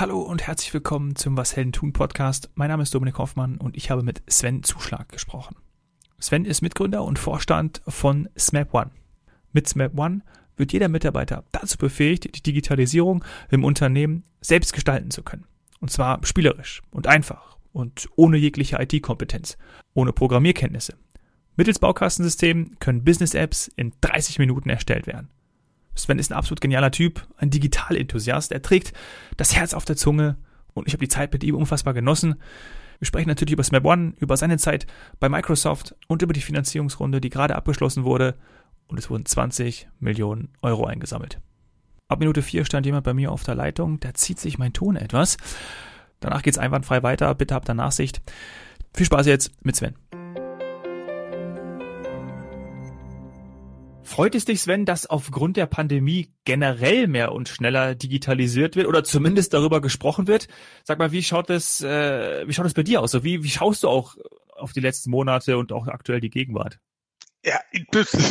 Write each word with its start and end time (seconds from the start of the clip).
Hallo 0.00 0.20
und 0.20 0.46
herzlich 0.46 0.72
willkommen 0.72 1.16
zum 1.16 1.36
Was 1.36 1.56
Helden 1.56 1.72
tun 1.72 1.92
Podcast. 1.92 2.50
Mein 2.54 2.68
Name 2.68 2.84
ist 2.84 2.94
Dominik 2.94 3.18
Hoffmann 3.18 3.56
und 3.56 3.76
ich 3.76 3.90
habe 3.90 4.04
mit 4.04 4.22
Sven 4.28 4.62
Zuschlag 4.62 5.08
gesprochen. 5.08 5.56
Sven 6.20 6.44
ist 6.44 6.62
Mitgründer 6.62 7.02
und 7.02 7.18
Vorstand 7.18 7.82
von 7.88 8.28
SMAP 8.38 8.72
One. 8.72 8.92
Mit 9.52 9.68
SMAP 9.68 9.98
One 9.98 10.20
wird 10.56 10.72
jeder 10.72 10.88
Mitarbeiter 10.88 11.42
dazu 11.50 11.78
befähigt, 11.78 12.36
die 12.36 12.42
Digitalisierung 12.44 13.24
im 13.50 13.64
Unternehmen 13.64 14.22
selbst 14.40 14.72
gestalten 14.72 15.10
zu 15.10 15.24
können. 15.24 15.48
Und 15.80 15.90
zwar 15.90 16.24
spielerisch 16.24 16.80
und 16.92 17.08
einfach 17.08 17.56
und 17.72 18.08
ohne 18.14 18.36
jegliche 18.36 18.80
IT-Kompetenz, 18.80 19.58
ohne 19.94 20.12
Programmierkenntnisse. 20.12 20.94
Mittels 21.56 21.80
Baukastensystem 21.80 22.76
können 22.78 23.02
Business-Apps 23.02 23.66
in 23.74 23.92
30 24.00 24.38
Minuten 24.38 24.70
erstellt 24.70 25.08
werden. 25.08 25.28
Sven 25.98 26.18
ist 26.18 26.30
ein 26.30 26.36
absolut 26.36 26.60
genialer 26.60 26.90
Typ, 26.90 27.26
ein 27.36 27.50
Digital-Enthusiast. 27.50 28.52
Er 28.52 28.62
trägt 28.62 28.92
das 29.36 29.54
Herz 29.54 29.74
auf 29.74 29.84
der 29.84 29.96
Zunge 29.96 30.36
und 30.74 30.86
ich 30.86 30.92
habe 30.92 31.04
die 31.04 31.08
Zeit 31.08 31.32
mit 31.32 31.42
ihm 31.44 31.56
unfassbar 31.56 31.94
genossen. 31.94 32.36
Wir 32.98 33.06
sprechen 33.06 33.28
natürlich 33.28 33.52
über 33.52 33.64
Smap 33.64 33.84
One, 33.84 34.14
über 34.18 34.36
seine 34.36 34.58
Zeit 34.58 34.86
bei 35.20 35.28
Microsoft 35.28 35.94
und 36.06 36.22
über 36.22 36.32
die 36.32 36.40
Finanzierungsrunde, 36.40 37.20
die 37.20 37.30
gerade 37.30 37.56
abgeschlossen 37.56 38.04
wurde 38.04 38.34
und 38.88 38.98
es 38.98 39.10
wurden 39.10 39.26
20 39.26 39.88
Millionen 40.00 40.48
Euro 40.62 40.86
eingesammelt. 40.86 41.40
Ab 42.08 42.20
Minute 42.20 42.42
4 42.42 42.64
stand 42.64 42.86
jemand 42.86 43.04
bei 43.04 43.14
mir 43.14 43.30
auf 43.30 43.44
der 43.44 43.54
Leitung, 43.54 44.00
da 44.00 44.14
zieht 44.14 44.40
sich 44.40 44.58
mein 44.58 44.72
Ton 44.72 44.96
etwas. 44.96 45.36
Danach 46.20 46.42
geht's 46.42 46.58
einwandfrei 46.58 47.02
weiter, 47.02 47.34
bitte 47.34 47.54
habt 47.54 47.68
da 47.68 47.74
Nachsicht. 47.74 48.22
Viel 48.94 49.06
Spaß 49.06 49.26
jetzt 49.26 49.52
mit 49.64 49.76
Sven. 49.76 49.94
Freut 54.18 54.34
es 54.34 54.44
dich, 54.44 54.62
Sven, 54.62 54.84
dass 54.84 55.06
aufgrund 55.06 55.56
der 55.56 55.66
Pandemie 55.66 56.34
generell 56.44 57.06
mehr 57.06 57.30
und 57.30 57.48
schneller 57.48 57.94
digitalisiert 57.94 58.74
wird 58.74 58.88
oder 58.88 59.04
zumindest 59.04 59.54
darüber 59.54 59.80
gesprochen 59.80 60.26
wird? 60.26 60.48
Sag 60.82 60.98
mal, 60.98 61.12
wie 61.12 61.22
schaut 61.22 61.50
es, 61.50 61.82
äh, 61.82 62.42
wie 62.44 62.52
schaut 62.52 62.66
es 62.66 62.74
bei 62.74 62.82
dir 62.82 63.00
aus? 63.00 63.12
So, 63.12 63.22
wie, 63.22 63.44
wie 63.44 63.48
schaust 63.48 63.84
du 63.84 63.88
auch 63.88 64.16
auf 64.56 64.72
die 64.72 64.80
letzten 64.80 65.10
Monate 65.10 65.56
und 65.56 65.70
auch 65.70 65.86
aktuell 65.86 66.20
die 66.20 66.30
Gegenwart? 66.30 66.80
Ja, 67.44 67.60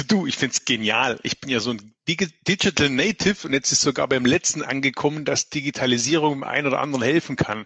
du, 0.09 0.27
ich 0.27 0.35
find's 0.35 0.65
genial. 0.65 1.21
Ich 1.23 1.39
bin 1.39 1.49
ja 1.49 1.61
so 1.61 1.69
ein 1.69 1.93
Digital 2.05 2.89
Native 2.89 3.47
und 3.47 3.53
jetzt 3.53 3.71
ist 3.71 3.79
sogar 3.79 4.09
beim 4.09 4.25
letzten 4.25 4.63
angekommen, 4.63 5.23
dass 5.23 5.47
Digitalisierung 5.47 6.33
im 6.33 6.43
einen 6.43 6.67
oder 6.67 6.81
anderen 6.81 7.05
helfen 7.05 7.37
kann. 7.37 7.65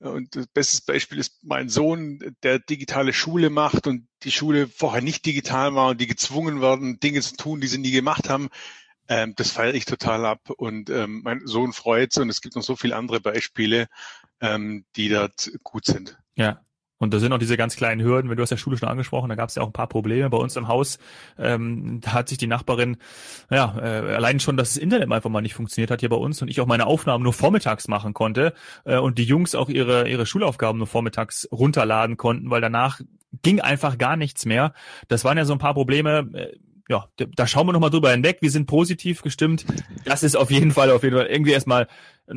Und 0.00 0.34
das 0.34 0.46
beste 0.46 0.82
Beispiel 0.90 1.18
ist 1.18 1.44
mein 1.44 1.68
Sohn, 1.68 2.34
der 2.42 2.58
digitale 2.58 3.12
Schule 3.12 3.50
macht 3.50 3.86
und 3.86 4.08
die 4.22 4.32
Schule 4.32 4.66
vorher 4.66 5.02
nicht 5.02 5.26
digital 5.26 5.74
war 5.74 5.88
und 5.90 6.00
die 6.00 6.06
gezwungen 6.06 6.62
werden, 6.62 7.00
Dinge 7.00 7.20
zu 7.20 7.36
tun, 7.36 7.60
die 7.60 7.66
sie 7.66 7.78
nie 7.78 7.90
gemacht 7.90 8.30
haben. 8.30 8.48
Ähm, 9.08 9.34
das 9.36 9.50
feiere 9.50 9.74
ich 9.74 9.84
total 9.84 10.24
ab 10.24 10.50
und 10.56 10.88
ähm, 10.88 11.20
mein 11.22 11.46
Sohn 11.46 11.74
freut 11.74 12.16
und 12.16 12.30
es 12.30 12.40
gibt 12.40 12.56
noch 12.56 12.62
so 12.62 12.76
viele 12.76 12.96
andere 12.96 13.20
Beispiele, 13.20 13.88
ähm, 14.40 14.86
die 14.96 15.10
dort 15.10 15.50
gut 15.62 15.84
sind. 15.84 16.18
Ja, 16.34 16.62
und 17.00 17.14
da 17.14 17.18
sind 17.18 17.32
auch 17.32 17.38
diese 17.38 17.56
ganz 17.56 17.76
kleinen 17.76 18.02
Hürden, 18.02 18.30
wenn 18.30 18.36
du 18.36 18.42
hast 18.42 18.50
ja 18.50 18.58
Schule 18.58 18.76
schon 18.76 18.88
angesprochen, 18.88 19.30
da 19.30 19.34
gab 19.34 19.48
es 19.48 19.54
ja 19.54 19.62
auch 19.62 19.66
ein 19.66 19.72
paar 19.72 19.88
Probleme 19.88 20.28
bei 20.28 20.36
uns 20.36 20.54
im 20.56 20.68
Haus. 20.68 20.98
Ähm, 21.38 22.00
da 22.02 22.12
hat 22.12 22.28
sich 22.28 22.36
die 22.36 22.46
Nachbarin, 22.46 22.98
ja, 23.50 23.74
äh, 23.78 24.14
allein 24.14 24.38
schon, 24.38 24.58
dass 24.58 24.74
das 24.74 24.82
Internet 24.82 25.10
einfach 25.10 25.30
mal 25.30 25.40
nicht 25.40 25.54
funktioniert 25.54 25.90
hat 25.90 26.00
hier 26.00 26.10
bei 26.10 26.16
uns 26.16 26.42
und 26.42 26.48
ich 26.48 26.60
auch 26.60 26.66
meine 26.66 26.86
Aufnahmen 26.86 27.24
nur 27.24 27.32
vormittags 27.32 27.88
machen 27.88 28.12
konnte 28.12 28.52
äh, 28.84 28.98
und 28.98 29.16
die 29.16 29.24
Jungs 29.24 29.54
auch 29.54 29.70
ihre, 29.70 30.08
ihre 30.08 30.26
Schulaufgaben 30.26 30.76
nur 30.76 30.86
vormittags 30.86 31.48
runterladen 31.50 32.18
konnten, 32.18 32.50
weil 32.50 32.60
danach 32.60 33.00
ging 33.42 33.60
einfach 33.60 33.96
gar 33.96 34.16
nichts 34.16 34.44
mehr. 34.44 34.74
Das 35.08 35.24
waren 35.24 35.38
ja 35.38 35.46
so 35.46 35.54
ein 35.54 35.58
paar 35.58 35.74
Probleme. 35.74 36.28
Äh, 36.34 36.56
ja, 36.90 37.06
da 37.16 37.46
schauen 37.46 37.68
wir 37.68 37.72
nochmal 37.72 37.90
drüber 37.90 38.10
hinweg. 38.10 38.38
Wir 38.40 38.50
sind 38.50 38.66
positiv 38.66 39.22
gestimmt. 39.22 39.64
Das 40.04 40.24
ist 40.24 40.34
auf 40.34 40.50
jeden 40.50 40.72
Fall, 40.72 40.90
auf 40.90 41.04
jeden 41.04 41.16
Fall 41.16 41.26
irgendwie 41.26 41.52
erstmal 41.52 41.86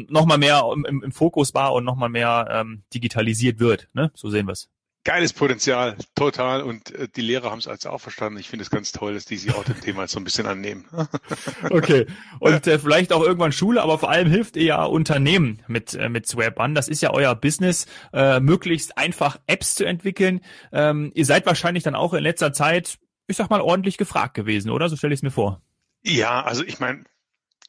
nochmal 0.09 0.37
mehr 0.37 0.63
im, 0.73 1.03
im 1.03 1.11
Fokus 1.11 1.53
war 1.53 1.73
und 1.73 1.83
nochmal 1.83 2.09
mehr 2.09 2.47
ähm, 2.49 2.83
digitalisiert 2.93 3.59
wird. 3.59 3.89
Ne? 3.93 4.11
So 4.15 4.29
sehen 4.29 4.47
wir 4.47 4.53
es. 4.53 4.69
Geiles 5.05 5.33
Potenzial, 5.33 5.97
total. 6.15 6.61
Und 6.61 6.91
äh, 6.91 7.09
die 7.13 7.21
Lehrer 7.21 7.51
haben 7.51 7.59
es 7.59 7.67
als 7.67 7.85
auch 7.85 7.99
verstanden. 7.99 8.39
Ich 8.39 8.49
finde 8.49 8.63
es 8.63 8.69
ganz 8.69 8.93
toll, 8.93 9.13
dass 9.13 9.25
die 9.25 9.35
sich 9.35 9.53
auch 9.53 9.65
dem 9.65 9.81
Thema 9.81 10.07
so 10.07 10.17
ein 10.17 10.23
bisschen 10.23 10.47
annehmen. 10.47 10.85
okay. 11.69 12.05
Und 12.39 12.67
äh, 12.67 12.79
vielleicht 12.79 13.11
auch 13.11 13.21
irgendwann 13.21 13.51
Schule, 13.51 13.81
aber 13.81 13.99
vor 13.99 14.09
allem 14.09 14.29
hilft 14.29 14.55
ihr 14.55 14.63
ja 14.63 14.83
Unternehmen 14.85 15.61
mit, 15.67 15.93
äh, 15.93 16.07
mit 16.07 16.27
Swap 16.27 16.59
an. 16.59 16.73
Das 16.73 16.87
ist 16.87 17.01
ja 17.01 17.11
euer 17.11 17.35
Business, 17.35 17.85
äh, 18.13 18.39
möglichst 18.39 18.97
einfach 18.97 19.39
Apps 19.45 19.75
zu 19.75 19.83
entwickeln. 19.83 20.39
Ähm, 20.71 21.11
ihr 21.15 21.25
seid 21.25 21.45
wahrscheinlich 21.45 21.83
dann 21.83 21.95
auch 21.95 22.13
in 22.13 22.23
letzter 22.23 22.53
Zeit 22.53 22.97
ich 23.27 23.37
sag 23.37 23.49
mal, 23.49 23.61
ordentlich 23.61 23.97
gefragt 23.97 24.33
gewesen, 24.33 24.69
oder? 24.69 24.89
So 24.89 24.95
stelle 24.95 25.13
ich 25.13 25.19
es 25.19 25.23
mir 25.23 25.31
vor. 25.31 25.61
Ja, 26.03 26.43
also 26.43 26.63
ich 26.63 26.79
meine, 26.79 27.05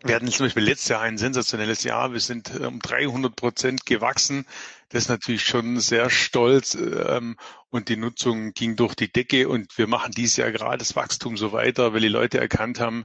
wir 0.05 0.15
hatten 0.15 0.29
zum 0.29 0.47
Beispiel 0.47 0.65
letztes 0.65 0.89
Jahr 0.89 1.01
ein 1.01 1.19
sensationelles 1.19 1.83
Jahr. 1.83 2.13
Wir 2.13 2.21
sind 2.21 2.55
äh, 2.55 2.67
um 2.67 2.79
300 2.79 3.35
Prozent 3.35 3.87
gewachsen. 3.87 4.45
Das 4.91 5.05
ist 5.05 5.09
natürlich 5.09 5.45
schon 5.45 5.81
sehr 5.81 6.11
stolz. 6.11 6.75
Ähm, 6.75 7.37
und 7.71 7.89
die 7.89 7.97
Nutzung 7.97 8.53
ging 8.53 8.77
durch 8.77 8.95
die 8.95 9.11
Decke. 9.11 9.49
Und 9.49 9.77
wir 9.79 9.87
machen 9.87 10.13
dieses 10.13 10.37
Jahr 10.37 10.53
gerade 10.53 10.79
das 10.79 10.95
Wachstum 10.95 11.37
so 11.37 11.53
weiter, 11.53 11.95
weil 11.95 12.01
die 12.01 12.09
Leute 12.09 12.39
erkannt 12.39 12.81
haben, 12.81 13.05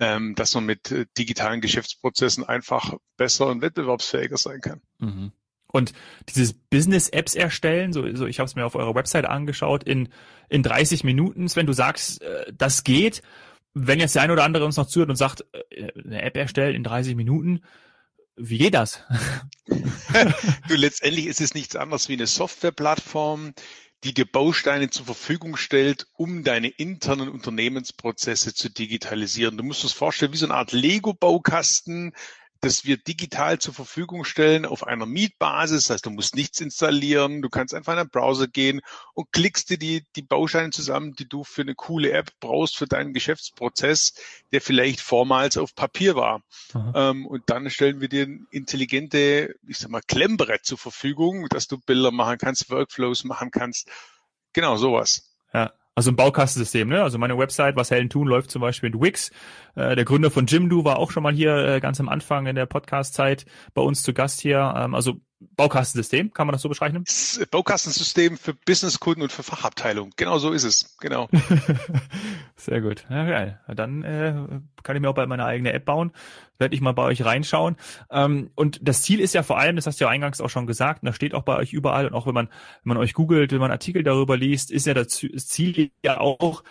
ähm, 0.00 0.34
dass 0.34 0.54
man 0.54 0.64
mit 0.64 0.90
äh, 0.90 1.06
digitalen 1.18 1.60
Geschäftsprozessen 1.60 2.44
einfach 2.44 2.94
besser 3.16 3.46
und 3.48 3.60
wettbewerbsfähiger 3.60 4.38
sein 4.38 4.60
kann. 4.60 4.80
Mhm. 4.98 5.32
Und 5.70 5.92
dieses 6.34 6.54
Business-Apps 6.54 7.34
erstellen, 7.34 7.92
so, 7.92 8.10
so 8.14 8.26
ich 8.26 8.38
habe 8.38 8.46
es 8.46 8.54
mir 8.54 8.64
auf 8.64 8.74
eurer 8.74 8.94
Website 8.94 9.26
angeschaut, 9.26 9.84
in, 9.84 10.08
in 10.48 10.62
30 10.62 11.04
Minuten, 11.04 11.54
wenn 11.54 11.66
du 11.66 11.74
sagst, 11.74 12.22
äh, 12.22 12.50
das 12.56 12.84
geht, 12.84 13.22
wenn 13.86 14.00
jetzt 14.00 14.14
der 14.14 14.22
eine 14.22 14.32
oder 14.32 14.44
andere 14.44 14.64
uns 14.64 14.76
noch 14.76 14.86
zuhört 14.86 15.10
und 15.10 15.16
sagt, 15.16 15.44
äh, 15.70 15.90
eine 16.04 16.22
App 16.22 16.36
erstellen 16.36 16.74
in 16.74 16.84
30 16.84 17.16
Minuten, 17.16 17.62
wie 18.36 18.58
geht 18.58 18.74
das? 18.74 19.02
du, 20.68 20.74
letztendlich 20.74 21.26
ist 21.26 21.40
es 21.40 21.54
nichts 21.54 21.76
anderes 21.76 22.08
wie 22.08 22.14
eine 22.14 22.26
Softwareplattform, 22.26 23.52
die 24.04 24.14
dir 24.14 24.26
Bausteine 24.30 24.90
zur 24.90 25.06
Verfügung 25.06 25.56
stellt, 25.56 26.06
um 26.12 26.44
deine 26.44 26.68
internen 26.68 27.28
Unternehmensprozesse 27.28 28.54
zu 28.54 28.70
digitalisieren. 28.70 29.56
Du 29.56 29.64
musst 29.64 29.82
es 29.82 29.92
vorstellen 29.92 30.32
wie 30.32 30.36
so 30.36 30.46
eine 30.46 30.54
Art 30.54 30.72
Lego-Baukasten, 30.72 32.14
das 32.60 32.84
wir 32.84 32.96
digital 32.96 33.58
zur 33.58 33.72
Verfügung 33.72 34.24
stellen 34.24 34.66
auf 34.66 34.86
einer 34.86 35.06
Mietbasis. 35.06 35.84
Das 35.84 35.94
heißt, 35.94 36.06
du 36.06 36.10
musst 36.10 36.34
nichts 36.34 36.60
installieren. 36.60 37.40
Du 37.40 37.48
kannst 37.48 37.72
einfach 37.72 37.92
in 37.92 37.98
den 37.98 38.10
Browser 38.10 38.48
gehen 38.48 38.80
und 39.14 39.30
klickst 39.32 39.70
dir 39.70 39.78
die, 39.78 40.04
die 40.16 40.22
Bausteine 40.22 40.70
zusammen, 40.70 41.14
die 41.14 41.28
du 41.28 41.44
für 41.44 41.62
eine 41.62 41.74
coole 41.74 42.10
App 42.12 42.30
brauchst 42.40 42.76
für 42.76 42.86
deinen 42.86 43.12
Geschäftsprozess, 43.12 44.14
der 44.52 44.60
vielleicht 44.60 45.00
vormals 45.00 45.56
auf 45.56 45.74
Papier 45.74 46.16
war. 46.16 46.42
Ähm, 46.94 47.26
und 47.26 47.44
dann 47.46 47.70
stellen 47.70 48.00
wir 48.00 48.08
dir 48.08 48.26
ein 48.26 48.46
intelligente, 48.50 49.54
ich 49.66 49.78
sag 49.78 49.90
mal, 49.90 50.02
Klemmbrett 50.06 50.64
zur 50.64 50.78
Verfügung, 50.78 51.46
dass 51.50 51.68
du 51.68 51.78
Bilder 51.78 52.10
machen 52.10 52.38
kannst, 52.38 52.70
Workflows 52.70 53.24
machen 53.24 53.50
kannst. 53.50 53.88
Genau 54.52 54.76
sowas. 54.76 55.27
Also 55.98 56.12
ein 56.12 56.16
Baukastensystem, 56.16 56.88
ne? 56.88 57.02
Also 57.02 57.18
meine 57.18 57.36
Website, 57.36 57.74
was 57.74 57.90
Hellen 57.90 58.08
tun, 58.08 58.28
läuft 58.28 58.52
zum 58.52 58.62
Beispiel 58.62 58.90
mit 58.90 59.02
Wix. 59.02 59.32
Äh, 59.74 59.96
der 59.96 60.04
Gründer 60.04 60.30
von 60.30 60.46
Jimdo 60.46 60.84
war 60.84 60.96
auch 61.00 61.10
schon 61.10 61.24
mal 61.24 61.32
hier 61.32 61.56
äh, 61.56 61.80
ganz 61.80 61.98
am 61.98 62.08
Anfang 62.08 62.46
in 62.46 62.54
der 62.54 62.66
Podcast-Zeit 62.66 63.46
bei 63.74 63.82
uns 63.82 64.04
zu 64.04 64.12
Gast 64.14 64.40
hier. 64.40 64.74
Ähm, 64.76 64.94
also 64.94 65.14
Baukastensystem, 65.40 66.32
kann 66.32 66.48
man 66.48 66.52
das 66.52 66.62
so 66.62 66.68
beschreiben? 66.68 67.04
Baukastensystem 67.50 68.36
für 68.36 68.54
Businesskunden 68.54 69.22
und 69.22 69.30
für 69.30 69.44
Fachabteilungen. 69.44 70.12
Genau 70.16 70.38
so 70.38 70.50
ist 70.50 70.64
es. 70.64 70.96
Genau. 70.98 71.28
Sehr 72.56 72.80
gut. 72.80 73.04
Ja, 73.08 73.24
geil. 73.24 73.60
Dann 73.68 74.02
äh, 74.02 74.34
kann 74.82 74.96
ich 74.96 75.02
mir 75.02 75.08
auch 75.08 75.14
bald 75.14 75.28
meine 75.28 75.44
eigene 75.44 75.72
App 75.72 75.84
bauen. 75.84 76.12
Werde 76.58 76.74
ich 76.74 76.80
mal 76.80 76.92
bei 76.92 77.04
euch 77.04 77.24
reinschauen. 77.24 77.76
Ähm, 78.10 78.50
und 78.56 78.80
das 78.82 79.02
Ziel 79.02 79.20
ist 79.20 79.32
ja 79.32 79.44
vor 79.44 79.58
allem, 79.58 79.76
das 79.76 79.86
hast 79.86 80.00
du 80.00 80.06
ja 80.06 80.10
eingangs 80.10 80.40
auch 80.40 80.50
schon 80.50 80.66
gesagt, 80.66 81.02
und 81.02 81.06
das 81.06 81.14
steht 81.14 81.34
auch 81.34 81.42
bei 81.42 81.56
euch 81.56 81.72
überall 81.72 82.08
und 82.08 82.14
auch 82.14 82.26
wenn 82.26 82.34
man, 82.34 82.48
wenn 82.82 82.94
man 82.94 82.96
euch 82.96 83.14
googelt, 83.14 83.52
wenn 83.52 83.60
man 83.60 83.70
Artikel 83.70 84.02
darüber 84.02 84.36
liest, 84.36 84.72
ist 84.72 84.86
ja 84.86 84.94
das 84.94 85.08
Ziel 85.08 85.92
ja 86.04 86.18
auch, 86.18 86.64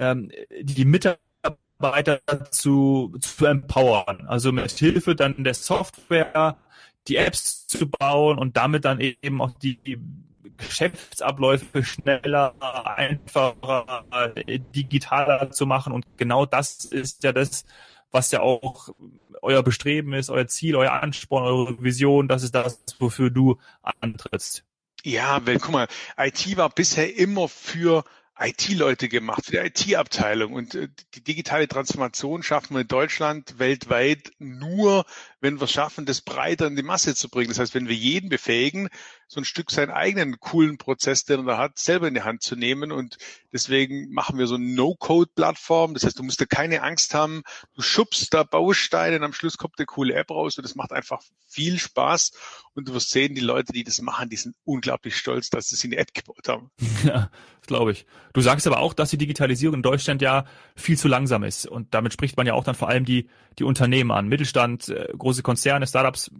ähm, 0.00 0.32
die 0.60 0.84
Mitarbeiter 0.84 2.20
zu, 2.50 3.16
zu 3.20 3.46
empowern. 3.46 4.26
Also 4.26 4.50
mit 4.50 4.72
Hilfe 4.72 5.14
dann 5.14 5.44
der 5.44 5.54
Software 5.54 6.56
die 7.08 7.16
Apps 7.16 7.66
zu 7.66 7.88
bauen 7.88 8.38
und 8.38 8.56
damit 8.56 8.84
dann 8.84 9.00
eben 9.00 9.40
auch 9.40 9.52
die, 9.52 9.78
Geschäftsabläufe 10.58 11.84
schneller, 11.84 12.54
einfacher, 12.84 14.04
digitaler 14.74 15.50
zu 15.50 15.66
machen. 15.66 15.92
Und 15.92 16.04
genau 16.16 16.46
das 16.46 16.84
ist 16.84 17.22
ja 17.22 17.32
das, 17.32 17.64
was 18.10 18.30
ja 18.30 18.40
auch 18.40 18.90
euer 19.40 19.62
Bestreben 19.62 20.12
ist, 20.12 20.30
euer 20.30 20.48
Ziel, 20.48 20.76
euer 20.76 20.92
Ansporn, 20.92 21.44
eure 21.44 21.82
Vision. 21.82 22.28
Das 22.28 22.42
ist 22.42 22.54
das, 22.54 22.80
wofür 22.98 23.30
du 23.30 23.58
antrittst. 24.00 24.64
Ja, 25.04 25.46
weil 25.46 25.58
guck 25.58 25.72
mal, 25.72 25.88
IT 26.18 26.56
war 26.56 26.70
bisher 26.70 27.16
immer 27.16 27.48
für 27.48 28.04
IT-Leute 28.40 29.08
gemacht, 29.08 29.46
für 29.46 29.52
die 29.52 29.92
IT-Abteilung. 29.92 30.52
Und 30.52 30.74
äh, 30.74 30.88
die 31.14 31.22
digitale 31.22 31.68
Transformation 31.68 32.42
schaffen 32.42 32.74
wir 32.74 32.82
in 32.82 32.88
Deutschland 32.88 33.58
weltweit 33.58 34.32
nur, 34.38 35.04
wenn 35.40 35.60
wir 35.60 35.66
schaffen, 35.66 36.06
das 36.06 36.20
breiter 36.20 36.66
in 36.66 36.76
die 36.76 36.82
Masse 36.82 37.14
zu 37.14 37.28
bringen. 37.28 37.48
Das 37.48 37.58
heißt, 37.58 37.74
wenn 37.74 37.88
wir 37.88 37.94
jeden 37.94 38.28
befähigen, 38.28 38.88
so 39.28 39.40
ein 39.40 39.44
Stück 39.44 39.70
seinen 39.70 39.90
eigenen 39.90 40.40
coolen 40.40 40.78
Prozess, 40.78 41.24
den 41.24 41.40
er 41.40 41.44
da 41.44 41.58
hat, 41.58 41.78
selber 41.78 42.08
in 42.08 42.14
die 42.14 42.22
Hand 42.22 42.42
zu 42.42 42.56
nehmen. 42.56 42.90
Und 42.90 43.18
deswegen 43.52 44.10
machen 44.10 44.38
wir 44.38 44.46
so 44.46 44.54
eine 44.54 44.64
No-Code-Plattform. 44.64 45.94
Das 45.94 46.04
heißt, 46.04 46.18
du 46.18 46.22
musst 46.22 46.40
da 46.40 46.46
keine 46.46 46.82
Angst 46.82 47.14
haben. 47.14 47.42
Du 47.74 47.82
schubst 47.82 48.32
da 48.32 48.42
Bausteine 48.42 49.16
und 49.16 49.24
am 49.24 49.32
Schluss 49.34 49.58
kommt 49.58 49.74
eine 49.78 49.86
coole 49.86 50.14
App 50.14 50.30
raus 50.30 50.56
und 50.56 50.64
das 50.64 50.74
macht 50.74 50.92
einfach 50.92 51.22
viel 51.46 51.78
Spaß. 51.78 52.32
Und 52.74 52.88
du 52.88 52.94
wirst 52.94 53.10
sehen, 53.10 53.34
die 53.34 53.42
Leute, 53.42 53.72
die 53.72 53.84
das 53.84 54.00
machen, 54.00 54.30
die 54.30 54.36
sind 54.36 54.56
unglaublich 54.64 55.16
stolz, 55.16 55.50
dass 55.50 55.68
sie 55.68 55.88
eine 55.88 55.96
App 55.96 56.14
gebaut 56.14 56.48
haben. 56.48 56.70
Ja, 57.04 57.30
glaube 57.66 57.92
ich. 57.92 58.06
Du 58.32 58.40
sagst 58.40 58.66
aber 58.66 58.80
auch, 58.80 58.92
dass 58.92 59.10
die 59.10 59.18
Digitalisierung 59.18 59.76
in 59.76 59.82
Deutschland 59.82 60.20
ja 60.20 60.46
viel 60.74 60.98
zu 60.98 61.06
langsam 61.06 61.44
ist. 61.44 61.66
Und 61.66 61.94
damit 61.94 62.12
spricht 62.12 62.36
man 62.36 62.46
ja 62.46 62.54
auch 62.54 62.64
dann 62.64 62.74
vor 62.74 62.88
allem 62.88 63.04
die, 63.04 63.28
die 63.58 63.64
Unternehmen 63.64 64.10
an. 64.10 64.26
Mittelstand, 64.26 64.88
äh, 64.88 65.12
große 65.28 65.42
Konzerne, 65.42 65.86
Startups 65.86 66.30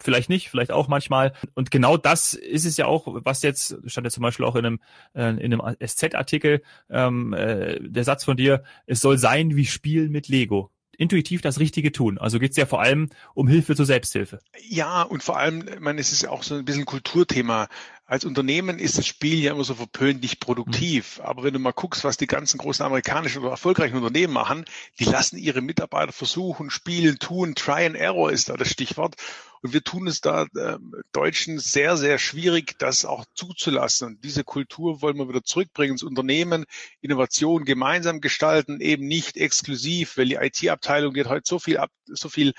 vielleicht 0.00 0.30
nicht, 0.30 0.48
vielleicht 0.48 0.72
auch 0.72 0.88
manchmal. 0.88 1.34
Und 1.54 1.70
genau 1.70 1.98
das 1.98 2.32
ist 2.32 2.64
es 2.64 2.78
ja 2.78 2.86
auch, 2.86 3.06
was 3.06 3.42
jetzt, 3.42 3.76
stand 3.84 4.06
ja 4.06 4.10
zum 4.10 4.22
Beispiel 4.22 4.46
auch 4.46 4.56
in 4.56 4.64
einem, 4.64 4.80
äh, 5.14 5.36
in 5.44 5.52
einem 5.52 5.76
SZ-Artikel, 5.78 6.62
ähm, 6.88 7.34
äh, 7.34 7.78
der 7.80 8.04
Satz 8.04 8.24
von 8.24 8.38
dir, 8.38 8.62
es 8.86 9.02
soll 9.02 9.18
sein 9.18 9.56
wie 9.56 9.66
Spielen 9.66 10.10
mit 10.10 10.28
Lego 10.28 10.70
intuitiv 11.00 11.40
das 11.40 11.58
Richtige 11.58 11.92
tun. 11.92 12.18
Also 12.18 12.38
geht 12.38 12.50
es 12.50 12.56
ja 12.58 12.66
vor 12.66 12.82
allem 12.82 13.08
um 13.34 13.48
Hilfe 13.48 13.74
zur 13.74 13.86
Selbsthilfe. 13.86 14.40
Ja, 14.68 15.02
und 15.02 15.22
vor 15.22 15.38
allem, 15.38 15.66
ich 15.66 15.80
meine, 15.80 16.00
es 16.00 16.12
ist 16.12 16.22
ja 16.22 16.30
auch 16.30 16.42
so 16.42 16.54
ein 16.54 16.64
bisschen 16.66 16.84
Kulturthema. 16.84 17.68
Als 18.04 18.26
Unternehmen 18.26 18.78
ist 18.78 18.98
das 18.98 19.06
Spiel 19.06 19.38
ja 19.38 19.52
immer 19.52 19.64
so 19.64 19.74
verpönt 19.74 20.20
nicht 20.20 20.40
produktiv. 20.40 21.18
Mhm. 21.18 21.24
Aber 21.24 21.42
wenn 21.42 21.54
du 21.54 21.58
mal 21.58 21.72
guckst, 21.72 22.04
was 22.04 22.18
die 22.18 22.26
ganzen 22.26 22.58
großen 22.58 22.84
amerikanischen 22.84 23.40
oder 23.40 23.52
erfolgreichen 23.52 23.96
Unternehmen 23.96 24.34
machen, 24.34 24.66
die 24.98 25.04
lassen 25.04 25.38
ihre 25.38 25.62
Mitarbeiter 25.62 26.12
versuchen, 26.12 26.68
spielen, 26.68 27.18
tun. 27.18 27.54
Try 27.54 27.86
and 27.86 27.96
Error 27.96 28.30
ist 28.30 28.50
da 28.50 28.58
das 28.58 28.70
Stichwort. 28.70 29.16
Und 29.62 29.72
wir 29.72 29.82
tun 29.82 30.06
es 30.06 30.20
da 30.20 30.44
äh, 30.54 30.78
Deutschen 31.12 31.58
sehr, 31.58 31.96
sehr 31.96 32.18
schwierig, 32.18 32.78
das 32.78 33.04
auch 33.04 33.24
zuzulassen. 33.34 34.08
Und 34.08 34.24
diese 34.24 34.44
Kultur 34.44 35.02
wollen 35.02 35.18
wir 35.18 35.28
wieder 35.28 35.44
zurückbringen 35.44 35.92
ins 35.92 36.02
Unternehmen, 36.02 36.64
Innovation 37.00 37.64
gemeinsam 37.64 38.20
gestalten, 38.20 38.80
eben 38.80 39.06
nicht 39.06 39.36
exklusiv, 39.36 40.16
weil 40.16 40.26
die 40.26 40.36
IT-Abteilung 40.36 41.12
geht 41.12 41.28
heute 41.28 41.44
so 41.46 41.58
viel 41.58 41.76
ab, 41.76 41.90
so 42.06 42.28
viel 42.28 42.54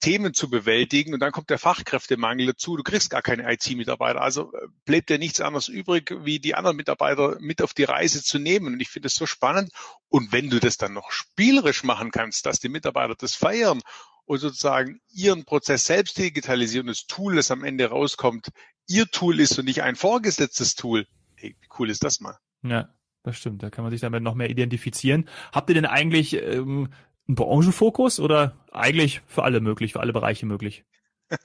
Themen 0.00 0.34
zu 0.34 0.50
bewältigen 0.50 1.14
und 1.14 1.20
dann 1.20 1.32
kommt 1.32 1.48
der 1.50 1.58
Fachkräftemangel 1.58 2.46
dazu. 2.46 2.76
Du 2.76 2.82
kriegst 2.82 3.10
gar 3.10 3.22
keine 3.22 3.50
IT-Mitarbeiter. 3.50 4.20
Also 4.20 4.52
äh, 4.52 4.66
bleibt 4.84 5.08
dir 5.08 5.18
nichts 5.18 5.40
anderes 5.40 5.68
übrig, 5.68 6.14
wie 6.22 6.38
die 6.38 6.54
anderen 6.54 6.76
Mitarbeiter 6.76 7.38
mit 7.40 7.62
auf 7.62 7.74
die 7.74 7.84
Reise 7.84 8.22
zu 8.22 8.38
nehmen. 8.38 8.74
Und 8.74 8.80
ich 8.80 8.88
finde 8.88 9.08
es 9.08 9.14
so 9.14 9.26
spannend. 9.26 9.72
Und 10.08 10.32
wenn 10.32 10.50
du 10.50 10.60
das 10.60 10.76
dann 10.76 10.92
noch 10.92 11.10
spielerisch 11.10 11.82
machen 11.82 12.10
kannst, 12.10 12.46
dass 12.46 12.60
die 12.60 12.68
Mitarbeiter 12.68 13.14
das 13.16 13.34
feiern 13.34 13.80
und 14.26 14.38
sozusagen 14.38 15.00
ihren 15.12 15.44
Prozess 15.44 15.84
selbst 15.84 16.18
digitalisieren, 16.18 16.88
das 16.88 17.06
Tool, 17.06 17.36
das 17.36 17.50
am 17.50 17.64
Ende 17.64 17.86
rauskommt, 17.86 18.50
ihr 18.86 19.06
Tool 19.06 19.40
ist 19.40 19.58
und 19.58 19.64
nicht 19.64 19.82
ein 19.82 19.96
vorgesetztes 19.96 20.74
Tool. 20.74 21.06
Hey, 21.36 21.56
wie 21.60 21.68
cool 21.78 21.90
ist 21.90 22.04
das 22.04 22.20
mal? 22.20 22.38
Ja, 22.62 22.88
das 23.22 23.36
stimmt. 23.36 23.62
Da 23.62 23.70
kann 23.70 23.84
man 23.84 23.90
sich 23.90 24.00
damit 24.00 24.22
noch 24.22 24.34
mehr 24.34 24.50
identifizieren. 24.50 25.28
Habt 25.52 25.70
ihr 25.70 25.74
denn 25.74 25.86
eigentlich 25.86 26.34
ähm, 26.34 26.88
einen 27.28 27.34
Branchenfokus 27.34 28.20
oder 28.20 28.56
eigentlich 28.72 29.22
für 29.26 29.44
alle 29.44 29.60
möglich, 29.60 29.92
für 29.92 30.00
alle 30.00 30.12
Bereiche 30.12 30.46
möglich? 30.46 30.84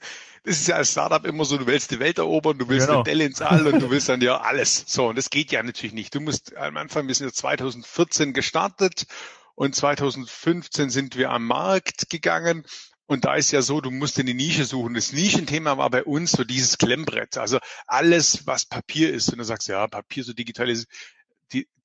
Das 0.44 0.56
ist 0.58 0.66
ja 0.66 0.74
als 0.74 0.90
Startup 0.90 1.24
immer 1.24 1.44
so, 1.44 1.56
du 1.56 1.68
willst 1.68 1.92
die 1.92 2.00
Welt 2.00 2.18
erobern, 2.18 2.58
du 2.58 2.68
willst 2.68 2.88
genau. 2.88 3.02
eine 3.02 3.04
Dell 3.04 3.20
ins 3.20 3.40
All 3.40 3.64
und 3.64 3.80
du 3.80 3.90
willst 3.90 4.08
dann 4.08 4.20
ja 4.22 4.40
alles. 4.40 4.82
So, 4.88 5.08
und 5.08 5.16
das 5.16 5.30
geht 5.30 5.52
ja 5.52 5.62
natürlich 5.62 5.92
nicht. 5.92 6.16
Du 6.16 6.20
musst 6.20 6.56
am 6.56 6.76
Anfang, 6.76 7.06
wir 7.06 7.14
sind 7.14 7.28
ja 7.28 7.32
2014 7.32 8.32
gestartet 8.32 9.06
und 9.54 9.74
2015 9.74 10.90
sind 10.90 11.16
wir 11.16 11.30
am 11.30 11.46
Markt 11.46 12.10
gegangen. 12.10 12.64
Und 13.06 13.24
da 13.24 13.34
ist 13.34 13.50
ja 13.50 13.62
so, 13.62 13.80
du 13.80 13.90
musst 13.90 14.18
in 14.18 14.26
die 14.26 14.34
Nische 14.34 14.64
suchen. 14.64 14.94
Das 14.94 15.12
Nischenthema 15.12 15.76
war 15.76 15.90
bei 15.90 16.04
uns 16.04 16.32
so 16.32 16.44
dieses 16.44 16.78
Klemmbrett. 16.78 17.36
Also 17.36 17.58
alles, 17.86 18.46
was 18.46 18.64
Papier 18.64 19.12
ist. 19.12 19.30
Und 19.30 19.38
du 19.38 19.44
sagst, 19.44 19.68
ja, 19.68 19.86
Papier 19.86 20.24
so 20.24 20.32
digitalisieren, 20.32 20.88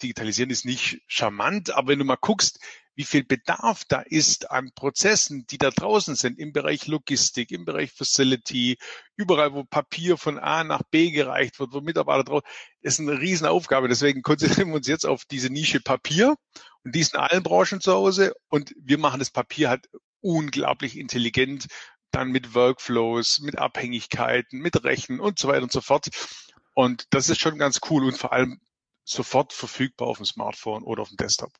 digitalisieren 0.02 0.50
ist 0.50 0.64
nicht 0.64 1.02
charmant. 1.08 1.72
Aber 1.72 1.90
wenn 1.90 2.00
du 2.00 2.06
mal 2.06 2.16
guckst, 2.16 2.60
wie 2.96 3.04
viel 3.04 3.24
Bedarf 3.24 3.84
da 3.88 4.02
ist 4.02 4.50
an 4.50 4.72
Prozessen, 4.74 5.46
die 5.48 5.60
da 5.60 5.70
draußen 5.70 6.16
sind, 6.16 6.40
im 6.40 6.52
Bereich 6.52 6.88
Logistik, 6.88 7.52
im 7.52 7.64
Bereich 7.64 7.92
Facility, 7.92 8.78
überall, 9.16 9.54
wo 9.54 9.64
Papier 9.64 10.18
von 10.18 10.40
A 10.40 10.64
nach 10.64 10.82
B 10.90 11.12
gereicht 11.12 11.60
wird, 11.60 11.74
wo 11.74 11.82
Mitarbeiter 11.82 12.24
drauf, 12.24 12.44
ist 12.82 13.00
eine 13.00 13.20
Riesenaufgabe. 13.20 13.88
Deswegen 13.88 14.24
konzentrieren 14.24 14.70
wir 14.70 14.78
uns 14.78 14.88
jetzt 14.88 15.06
auf 15.06 15.26
diese 15.26 15.52
Nische 15.52 15.80
Papier 15.80 16.36
die 16.92 17.00
ist 17.00 17.14
in 17.14 17.20
allen 17.20 17.44
Branchen 17.44 17.82
zu 17.82 17.94
Hause 17.94 18.34
und 18.50 18.74
wir 18.78 18.98
machen 18.98 19.20
das 19.20 19.32
Papier 19.32 19.70
halt 19.70 19.90
unglaublich 20.22 20.98
intelligent, 20.98 21.68
dann 22.12 22.32
mit 22.32 22.56
Workflows, 22.56 23.40
mit 23.40 23.58
Abhängigkeiten, 23.58 24.60
mit 24.60 24.84
Rechen 24.84 25.20
und 25.20 25.40
so 25.40 25.48
weiter 25.48 25.64
und 25.64 25.72
so 25.72 25.82
fort. 25.82 26.10
Und 26.74 27.06
das 27.12 27.30
ist 27.30 27.40
schon 27.40 27.58
ganz 27.58 27.80
cool 27.90 28.04
und 28.04 28.18
vor 28.18 28.34
allem 28.34 28.60
sofort 29.04 29.54
verfügbar 29.54 30.08
auf 30.08 30.18
dem 30.18 30.26
Smartphone 30.26 30.84
oder 30.84 31.02
auf 31.02 31.10
dem 31.10 31.18
Desktop. 31.18 31.52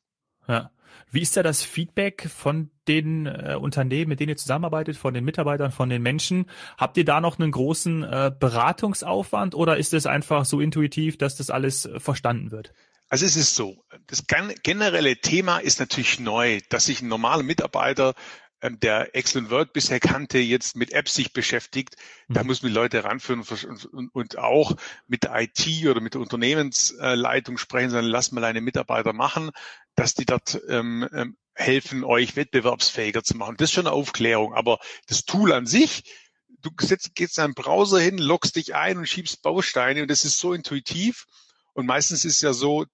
Ja. 0.46 0.70
Wie 1.10 1.22
ist 1.22 1.36
da 1.36 1.42
das 1.42 1.62
Feedback 1.62 2.28
von 2.28 2.70
den 2.86 3.26
äh, 3.26 3.56
Unternehmen, 3.58 4.08
mit 4.08 4.20
denen 4.20 4.30
ihr 4.30 4.36
zusammenarbeitet, 4.36 4.96
von 4.96 5.14
den 5.14 5.24
Mitarbeitern, 5.24 5.70
von 5.70 5.88
den 5.88 6.02
Menschen? 6.02 6.46
Habt 6.76 6.96
ihr 6.96 7.04
da 7.04 7.20
noch 7.20 7.38
einen 7.38 7.50
großen 7.50 8.02
äh, 8.02 8.32
Beratungsaufwand 8.38 9.54
oder 9.54 9.76
ist 9.76 9.94
es 9.94 10.06
einfach 10.06 10.44
so 10.44 10.60
intuitiv, 10.60 11.16
dass 11.16 11.36
das 11.36 11.50
alles 11.50 11.86
äh, 11.86 12.00
verstanden 12.00 12.50
wird? 12.50 12.72
Also 13.08 13.24
es 13.24 13.36
ist 13.36 13.54
so, 13.54 13.84
das 14.06 14.24
generelle 14.26 15.16
Thema 15.16 15.58
ist 15.58 15.80
natürlich 15.80 16.20
neu, 16.20 16.60
dass 16.68 16.86
sich 16.86 17.00
ein 17.00 17.08
normaler 17.08 17.42
Mitarbeiter 17.42 18.14
ähm, 18.60 18.80
der 18.80 19.14
Excel 19.14 19.44
und 19.44 19.50
Word 19.50 19.72
bisher 19.72 20.00
kannte, 20.00 20.38
jetzt 20.38 20.76
mit 20.76 20.92
Apps 20.92 21.14
sich 21.14 21.32
beschäftigt, 21.32 21.96
mhm. 22.26 22.34
da 22.34 22.44
muss 22.44 22.62
man 22.62 22.72
Leute 22.72 23.04
ranführen 23.04 23.44
und, 24.12 24.38
auch 24.38 24.76
mit 25.06 25.22
der 25.22 25.40
IT 25.40 25.86
oder 25.86 26.00
mit 26.00 26.14
der 26.14 26.20
Unternehmensleitung 26.20 27.56
sprechen, 27.56 27.90
sondern 27.90 28.10
lass 28.10 28.32
mal 28.32 28.44
eine 28.44 28.60
Mitarbeiter 28.60 29.12
machen, 29.12 29.50
dass 29.94 30.14
die 30.14 30.26
dort 30.26 30.60
ähm, 30.68 31.08
ähm, 31.14 31.36
helfen, 31.54 32.04
euch 32.04 32.36
wettbewerbsfähiger 32.36 33.22
zu 33.22 33.36
machen. 33.36 33.56
Das 33.56 33.70
ist 33.70 33.74
schon 33.74 33.86
eine 33.86 33.94
Aufklärung, 33.94 34.54
aber 34.54 34.78
das 35.06 35.24
Tool 35.24 35.52
an 35.52 35.66
sich, 35.66 36.02
du 36.60 36.70
setzt, 36.80 37.14
gehst 37.14 37.38
in 37.38 37.44
einen 37.44 37.54
Browser 37.54 38.00
hin, 38.00 38.18
loggst 38.18 38.56
dich 38.56 38.74
ein 38.74 38.98
und 38.98 39.08
schiebst 39.08 39.42
Bausteine 39.42 40.02
und 40.02 40.10
das 40.10 40.24
ist 40.24 40.38
so 40.38 40.52
intuitiv. 40.52 41.26
Und 41.74 41.86
meistens 41.86 42.24
ist 42.24 42.36
es 42.36 42.40
ja 42.40 42.52
so, 42.52 42.86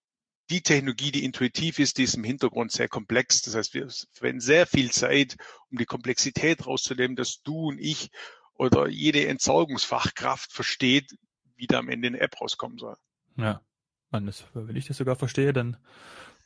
die 0.51 0.63
Technologie, 0.63 1.11
die 1.11 1.25
intuitiv 1.25 1.79
ist, 1.79 1.99
die 1.99 2.03
ist 2.03 2.15
im 2.15 2.25
Hintergrund 2.25 2.71
sehr 2.73 2.89
komplex. 2.89 3.43
Das 3.43 3.55
heißt, 3.55 3.75
wir 3.75 3.89
verwenden 4.13 4.41
sehr 4.41 4.67
viel 4.67 4.91
Zeit, 4.91 5.37
um 5.71 5.79
die 5.79 5.87
Komplexität 5.87 6.67
rauszunehmen, 6.67 7.17
dass 7.17 7.43
du 7.43 7.69
und 7.69 7.79
ich 7.79 8.11
oder 8.55 8.89
jede 8.89 9.27
Entsorgungsfachkraft 9.27 10.53
versteht, 10.53 11.17
wie 11.57 11.67
da 11.67 11.79
am 11.79 11.89
Ende 11.89 12.09
eine 12.09 12.21
App 12.21 12.41
rauskommen 12.41 12.79
soll. 12.79 12.97
Ja, 13.37 13.63
wenn 14.11 14.77
ich 14.77 14.87
das 14.87 14.97
sogar 14.97 15.17
verstehe, 15.17 15.53
dann 15.53 15.77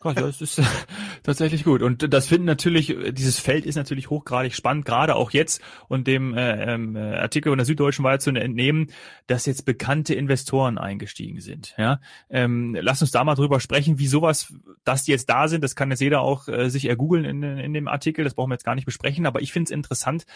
das 0.00 0.40
ist 0.40 0.62
tatsächlich 1.22 1.64
gut. 1.64 1.82
Und 1.82 2.12
das 2.12 2.28
finden 2.28 2.46
natürlich, 2.46 2.96
dieses 3.10 3.40
Feld 3.40 3.66
ist 3.66 3.74
natürlich 3.74 4.10
hochgradig 4.10 4.54
spannend, 4.54 4.84
gerade 4.84 5.16
auch 5.16 5.32
jetzt 5.32 5.60
und 5.88 6.06
dem 6.06 6.34
äh, 6.34 6.74
ähm, 6.74 6.94
äh, 6.94 7.16
Artikel 7.16 7.50
in 7.50 7.58
der 7.58 7.64
Süddeutschen 7.64 8.04
war 8.04 8.18
zu 8.18 8.30
entnehmen, 8.30 8.92
dass 9.26 9.46
jetzt 9.46 9.64
bekannte 9.64 10.14
Investoren 10.14 10.78
eingestiegen 10.78 11.40
sind. 11.40 11.74
Ja, 11.78 12.00
ähm, 12.30 12.76
lass 12.80 13.02
uns 13.02 13.10
da 13.10 13.24
mal 13.24 13.34
drüber 13.34 13.58
sprechen, 13.60 13.98
wie 13.98 14.06
sowas, 14.06 14.54
dass 14.84 15.04
die 15.04 15.10
jetzt 15.10 15.28
da 15.28 15.48
sind. 15.48 15.64
Das 15.64 15.74
kann 15.74 15.90
jetzt 15.90 16.00
jeder 16.00 16.20
auch 16.20 16.46
äh, 16.48 16.68
sich 16.70 16.84
ergoogeln 16.84 17.24
in, 17.24 17.42
in 17.42 17.74
dem 17.74 17.88
Artikel. 17.88 18.24
Das 18.24 18.34
brauchen 18.34 18.50
wir 18.50 18.54
jetzt 18.54 18.64
gar 18.64 18.76
nicht 18.76 18.86
besprechen. 18.86 19.26
Aber 19.26 19.42
ich 19.42 19.52
finde 19.52 19.68
es 19.68 19.70
interessant, 19.72 20.26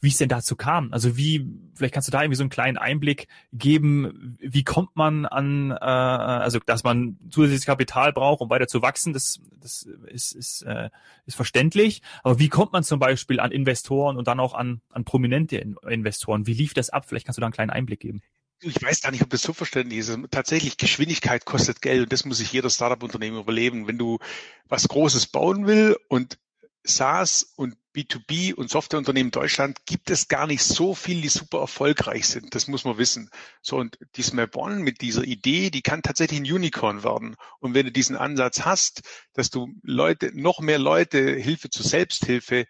wie 0.00 0.08
es 0.08 0.18
denn 0.18 0.28
dazu 0.28 0.56
kam. 0.56 0.92
Also 0.92 1.16
wie, 1.16 1.46
vielleicht 1.74 1.94
kannst 1.94 2.08
du 2.08 2.12
da 2.12 2.22
irgendwie 2.22 2.36
so 2.36 2.42
einen 2.42 2.50
kleinen 2.50 2.76
Einblick 2.76 3.28
geben, 3.52 4.36
wie 4.40 4.64
kommt 4.64 4.94
man 4.94 5.26
an, 5.26 5.70
äh, 5.70 5.74
also 5.74 6.58
dass 6.64 6.84
man 6.84 7.18
zusätzliches 7.30 7.66
Kapital 7.66 8.12
braucht, 8.12 8.40
um 8.40 8.50
weiter 8.50 8.68
zu 8.68 8.82
wachsen, 8.82 8.95
das, 9.04 9.40
das 9.60 9.86
ist, 10.06 10.32
ist, 10.32 10.62
äh, 10.62 10.90
ist 11.26 11.36
verständlich. 11.36 12.02
Aber 12.22 12.38
wie 12.38 12.48
kommt 12.48 12.72
man 12.72 12.84
zum 12.84 12.98
Beispiel 12.98 13.40
an 13.40 13.52
Investoren 13.52 14.16
und 14.16 14.28
dann 14.28 14.40
auch 14.40 14.54
an, 14.54 14.80
an 14.90 15.04
prominente 15.04 15.56
Investoren? 15.56 16.46
Wie 16.46 16.54
lief 16.54 16.74
das 16.74 16.90
ab? 16.90 17.06
Vielleicht 17.06 17.26
kannst 17.26 17.38
du 17.38 17.40
da 17.40 17.46
einen 17.46 17.52
kleinen 17.52 17.70
Einblick 17.70 18.00
geben. 18.00 18.22
Ich 18.60 18.82
weiß 18.82 19.02
gar 19.02 19.10
nicht, 19.10 19.22
ob 19.22 19.30
das 19.30 19.42
so 19.42 19.52
verständlich 19.52 19.98
ist. 19.98 20.18
Tatsächlich, 20.30 20.78
Geschwindigkeit 20.78 21.44
kostet 21.44 21.82
Geld 21.82 22.02
und 22.04 22.12
das 22.12 22.24
muss 22.24 22.38
sich 22.38 22.52
jeder 22.52 22.70
Startup-Unternehmen 22.70 23.38
überleben. 23.38 23.86
Wenn 23.86 23.98
du 23.98 24.18
was 24.66 24.88
Großes 24.88 25.26
bauen 25.26 25.66
will 25.66 25.96
und 26.08 26.38
SaaS 26.86 27.52
und 27.56 27.76
B2B 27.94 28.54
und 28.54 28.70
Softwareunternehmen 28.70 29.30
Deutschland 29.30 29.86
gibt 29.86 30.10
es 30.10 30.28
gar 30.28 30.46
nicht 30.46 30.62
so 30.62 30.94
viel, 30.94 31.22
die 31.22 31.28
super 31.28 31.60
erfolgreich 31.60 32.28
sind. 32.28 32.54
Das 32.54 32.68
muss 32.68 32.84
man 32.84 32.98
wissen. 32.98 33.30
So, 33.62 33.76
und 33.76 33.98
die 34.16 34.22
Smap 34.22 34.56
One 34.56 34.80
mit 34.80 35.00
dieser 35.00 35.24
Idee, 35.24 35.70
die 35.70 35.82
kann 35.82 36.02
tatsächlich 36.02 36.40
ein 36.40 36.52
Unicorn 36.52 37.04
werden. 37.04 37.36
Und 37.58 37.74
wenn 37.74 37.86
du 37.86 37.92
diesen 37.92 38.16
Ansatz 38.16 38.62
hast, 38.64 39.02
dass 39.32 39.50
du 39.50 39.68
Leute, 39.82 40.30
noch 40.34 40.60
mehr 40.60 40.78
Leute 40.78 41.18
Hilfe 41.18 41.70
zur 41.70 41.86
Selbsthilfe 41.86 42.66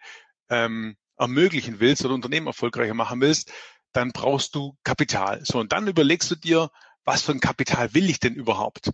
ähm, 0.49 0.95
ermöglichen 1.17 1.79
willst 1.79 2.05
oder 2.05 2.13
Unternehmen 2.13 2.47
erfolgreicher 2.47 2.93
machen 2.93 3.21
willst, 3.21 3.51
dann 3.91 4.11
brauchst 4.11 4.55
du 4.55 4.77
Kapital. 4.83 5.41
So, 5.43 5.59
und 5.59 5.71
dann 5.71 5.87
überlegst 5.87 6.29
du 6.31 6.35
dir, 6.35 6.69
was 7.03 7.21
für 7.21 7.31
ein 7.31 7.39
Kapital 7.39 7.93
will 7.93 8.09
ich 8.09 8.19
denn 8.19 8.35
überhaupt? 8.35 8.91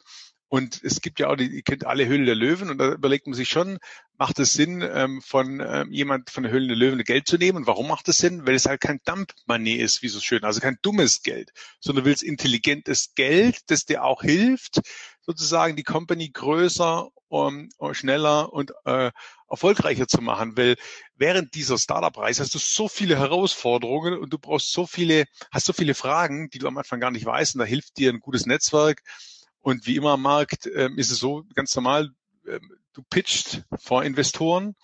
Und 0.54 0.84
es 0.84 1.02
gibt 1.02 1.20
ja 1.20 1.30
auch, 1.30 1.36
die, 1.36 1.48
ihr 1.48 1.64
kennt 1.64 1.84
alle 1.84 2.06
Höhle 2.06 2.26
der 2.26 2.36
Löwen 2.36 2.70
und 2.70 2.78
da 2.78 2.92
überlegt 2.92 3.26
man 3.26 3.34
sich 3.34 3.50
schon, 3.50 3.80
macht 4.20 4.38
es 4.38 4.54
Sinn, 4.54 4.88
ähm, 4.88 5.20
von 5.24 5.60
ähm, 5.60 5.92
jemand 5.92 6.30
von 6.30 6.44
der 6.44 6.52
Höhle 6.52 6.68
der 6.68 6.76
Löwen 6.76 7.04
Geld 7.04 7.28
zu 7.28 7.40
nehmen? 7.40 7.58
Und 7.58 7.66
warum 7.66 7.88
macht 7.88 8.08
es 8.08 8.20
Sinn? 8.20 8.46
Weil 8.46 8.54
es 8.54 8.68
halt 8.68 8.80
kein 8.80 9.00
Dump-Money 9.04 9.74
ist, 9.74 10.04
wie 10.04 10.10
so 10.10 10.20
schön, 10.20 10.44
also 10.44 10.60
kein 10.60 10.78
dummes 10.84 11.24
Geld, 11.24 11.50
sondern 11.80 12.06
will 12.06 12.14
es 12.14 12.22
intelligentes 12.22 13.16
Geld, 13.16 13.62
das 13.72 13.86
dir 13.86 14.04
auch 14.04 14.22
hilft, 14.22 14.82
sozusagen 15.22 15.76
die 15.76 15.82
Company 15.82 16.30
größer, 16.30 17.10
um, 17.30 17.70
um 17.78 17.94
schneller 17.96 18.54
und 18.54 18.74
äh, 18.86 19.10
erfolgreicher 19.50 20.08
zu 20.08 20.22
machen. 20.22 20.56
Weil 20.56 20.76
während 21.16 21.56
dieser 21.56 21.80
Startup-Reise 21.80 22.44
hast 22.44 22.54
du 22.54 22.60
so 22.60 22.88
viele 22.88 23.18
Herausforderungen 23.18 24.20
und 24.20 24.32
du 24.32 24.38
brauchst 24.38 24.72
so 24.72 24.86
viele, 24.86 25.26
hast 25.52 25.66
so 25.66 25.74
viele 25.74 25.96
Fragen, 25.96 26.52
die 26.52 26.60
du 26.60 26.68
am 26.68 26.78
Anfang 26.78 27.00
gar 27.00 27.10
nicht 27.10 27.26
weißt. 27.26 27.56
Und 27.56 27.60
da 27.60 27.66
hilft 27.66 27.98
dir 27.98 28.14
ein 28.14 28.20
gutes 28.20 28.46
Netzwerk 28.46 29.02
und 29.64 29.88
wie 29.88 29.96
immer 29.96 30.12
am 30.12 30.22
Markt 30.22 30.70
ähm, 30.76 30.98
ist 31.00 31.10
es 31.10 31.18
so 31.18 31.46
ganz 31.56 31.74
normal, 31.76 32.12
ähm, 32.48 32.72
du 32.92 33.02
pitchst 33.10 33.64
vor 33.80 34.04
Investoren 34.04 34.76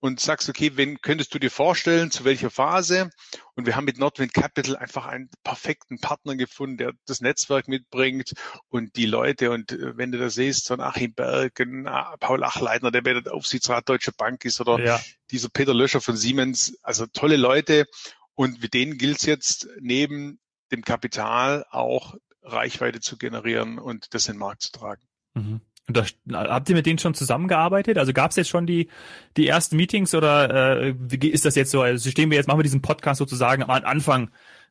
und 0.00 0.18
sagst, 0.18 0.48
okay, 0.48 0.72
wen 0.74 1.00
könntest 1.00 1.34
du 1.34 1.38
dir 1.38 1.50
vorstellen, 1.50 2.10
zu 2.10 2.24
welcher 2.24 2.50
Phase? 2.50 3.10
Und 3.54 3.66
wir 3.66 3.76
haben 3.76 3.84
mit 3.84 3.98
Nordwind 3.98 4.32
Capital 4.32 4.76
einfach 4.76 5.06
einen 5.06 5.30
perfekten 5.44 5.98
Partner 5.98 6.36
gefunden, 6.36 6.78
der 6.78 6.92
das 7.06 7.20
Netzwerk 7.20 7.68
mitbringt 7.68 8.32
und 8.68 8.96
die 8.96 9.06
Leute. 9.06 9.50
Und 9.50 9.72
äh, 9.72 9.96
wenn 9.96 10.10
du 10.10 10.18
da 10.18 10.30
siehst, 10.30 10.64
so 10.64 10.74
ein 10.74 10.80
Achim 10.80 11.12
Berg, 11.12 11.60
ein 11.60 11.86
äh, 11.86 12.02
Paul 12.18 12.44
Achleitner, 12.44 12.90
der 12.90 13.02
bei 13.02 13.12
der 13.12 13.32
Aufsichtsrat 13.32 13.88
Deutsche 13.88 14.12
Bank 14.12 14.44
ist, 14.46 14.58
oder 14.60 14.82
ja. 14.82 15.00
dieser 15.30 15.50
Peter 15.50 15.74
Löscher 15.74 16.00
von 16.00 16.16
Siemens, 16.16 16.78
also 16.82 17.06
tolle 17.06 17.36
Leute. 17.36 17.86
Und 18.34 18.62
mit 18.62 18.72
denen 18.72 18.96
gilt 18.96 19.18
es 19.18 19.26
jetzt 19.26 19.68
neben 19.80 20.40
dem 20.72 20.82
Kapital 20.82 21.66
auch 21.70 22.14
Reichweite 22.44 23.00
zu 23.00 23.16
generieren 23.16 23.78
und 23.78 24.14
das 24.14 24.28
in 24.28 24.34
den 24.34 24.40
Markt 24.40 24.62
zu 24.62 24.72
tragen. 24.72 25.02
Mhm. 25.34 25.60
Und 25.86 26.14
da, 26.24 26.44
habt 26.48 26.68
ihr 26.70 26.76
mit 26.76 26.86
denen 26.86 26.98
schon 26.98 27.14
zusammengearbeitet? 27.14 27.98
Also 27.98 28.12
gab 28.12 28.30
es 28.30 28.36
jetzt 28.36 28.48
schon 28.48 28.66
die, 28.66 28.88
die 29.36 29.46
ersten 29.46 29.76
Meetings 29.76 30.14
oder 30.14 30.80
äh, 30.80 30.94
wie 30.96 31.28
ist 31.28 31.44
das 31.44 31.56
jetzt 31.56 31.70
so? 31.70 31.82
Also 31.82 32.10
stehen 32.10 32.30
wir 32.30 32.38
jetzt, 32.38 32.46
machen 32.46 32.58
wir 32.58 32.64
diesen 32.64 32.82
Podcast 32.82 33.18
sozusagen 33.18 33.62
am 33.62 33.70
Anfang 33.70 34.30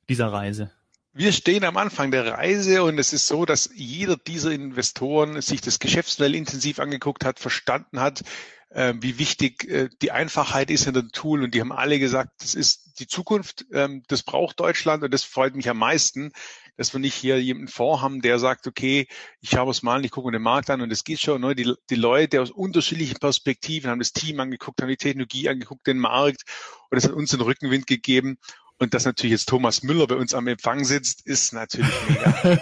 dieser 0.10 0.32
Reise? 0.32 0.72
Wir 1.15 1.32
stehen 1.32 1.63
am 1.63 1.77
Anfang 1.77 2.10
der 2.10 2.25
Reise 2.25 2.82
und 2.82 2.98
es 2.98 3.13
ist 3.13 3.27
so, 3.27 3.46
dass 3.46 3.70
jeder 3.75 4.18
dieser 4.18 4.51
Investoren 4.51 5.39
sich 5.42 5.62
das 5.62 5.77
Geschäftsmodell 5.77 6.34
intensiv 6.34 6.80
angeguckt 6.80 7.24
hat, 7.24 7.38
verstanden 7.38 8.00
hat, 8.00 8.24
äh, 8.72 8.96
wie 9.00 9.20
wichtig 9.20 9.70
äh, 9.70 9.89
die 10.01 10.12
Einfachheit 10.12 10.72
ist 10.72 10.88
in 10.88 10.96
dem 10.96 11.12
Tool 11.12 11.44
und 11.44 11.53
die 11.53 11.62
haben 11.62 11.72
alle 11.72 12.00
gesagt, 12.00 12.32
das 12.42 12.56
ist 12.56 13.00
die 13.00 13.06
Zukunft, 13.06 13.65
ähm, 13.72 14.01
das 14.08 14.24
braucht 14.24 14.60
Deutschland 14.60 15.03
und 15.03 15.13
das 15.13 15.24
freut 15.24 15.56
mich 15.56 15.70
am 15.70 15.77
meisten, 15.77 16.32
dass 16.77 16.94
wir 16.94 17.00
nicht 17.00 17.15
hier 17.15 17.42
jemanden 17.42 17.68
vorhaben, 17.68 18.22
der 18.22 18.39
sagt, 18.39 18.68
okay, 18.68 19.08
ich 19.42 19.56
habe 19.56 19.72
es 19.72 19.84
mal, 19.84 20.03
ich 20.06 20.12
gucke 20.12 20.32
den 20.32 20.42
Markt 20.42 20.70
an 20.70 20.82
und 20.82 20.92
es 20.92 21.03
geht 21.03 21.20
schon. 21.20 21.42
Ne? 21.42 21.56
Die, 21.56 21.74
die 21.89 21.96
Leute 21.96 22.42
aus 22.42 22.51
unterschiedlichen 22.51 23.20
Perspektiven 23.20 23.89
haben 23.89 24.00
das 24.00 24.13
Team 24.13 24.39
angeguckt, 24.39 24.82
haben 24.82 24.89
die 24.89 24.98
Technologie 24.98 25.50
angeguckt, 25.50 25.86
den 25.88 26.00
Markt 26.00 26.44
und 26.89 26.98
es 26.98 27.06
hat 27.06 27.13
uns 27.13 27.32
den 27.32 27.42
Rückenwind 27.42 27.88
gegeben. 27.88 28.38
Und 28.84 28.94
dass 28.94 29.06
natürlich 29.06 29.32
jetzt 29.32 29.48
Thomas 29.48 29.82
Müller 29.82 30.08
bei 30.08 30.16
uns 30.16 30.34
am 30.34 30.46
Empfang 30.46 30.84
sitzt, 30.84 31.25
ist 31.25 31.54
natürlich 31.54 31.90
mega. 32.10 32.60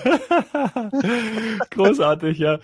Großartig, 1.72 2.38
ja. 2.38 2.60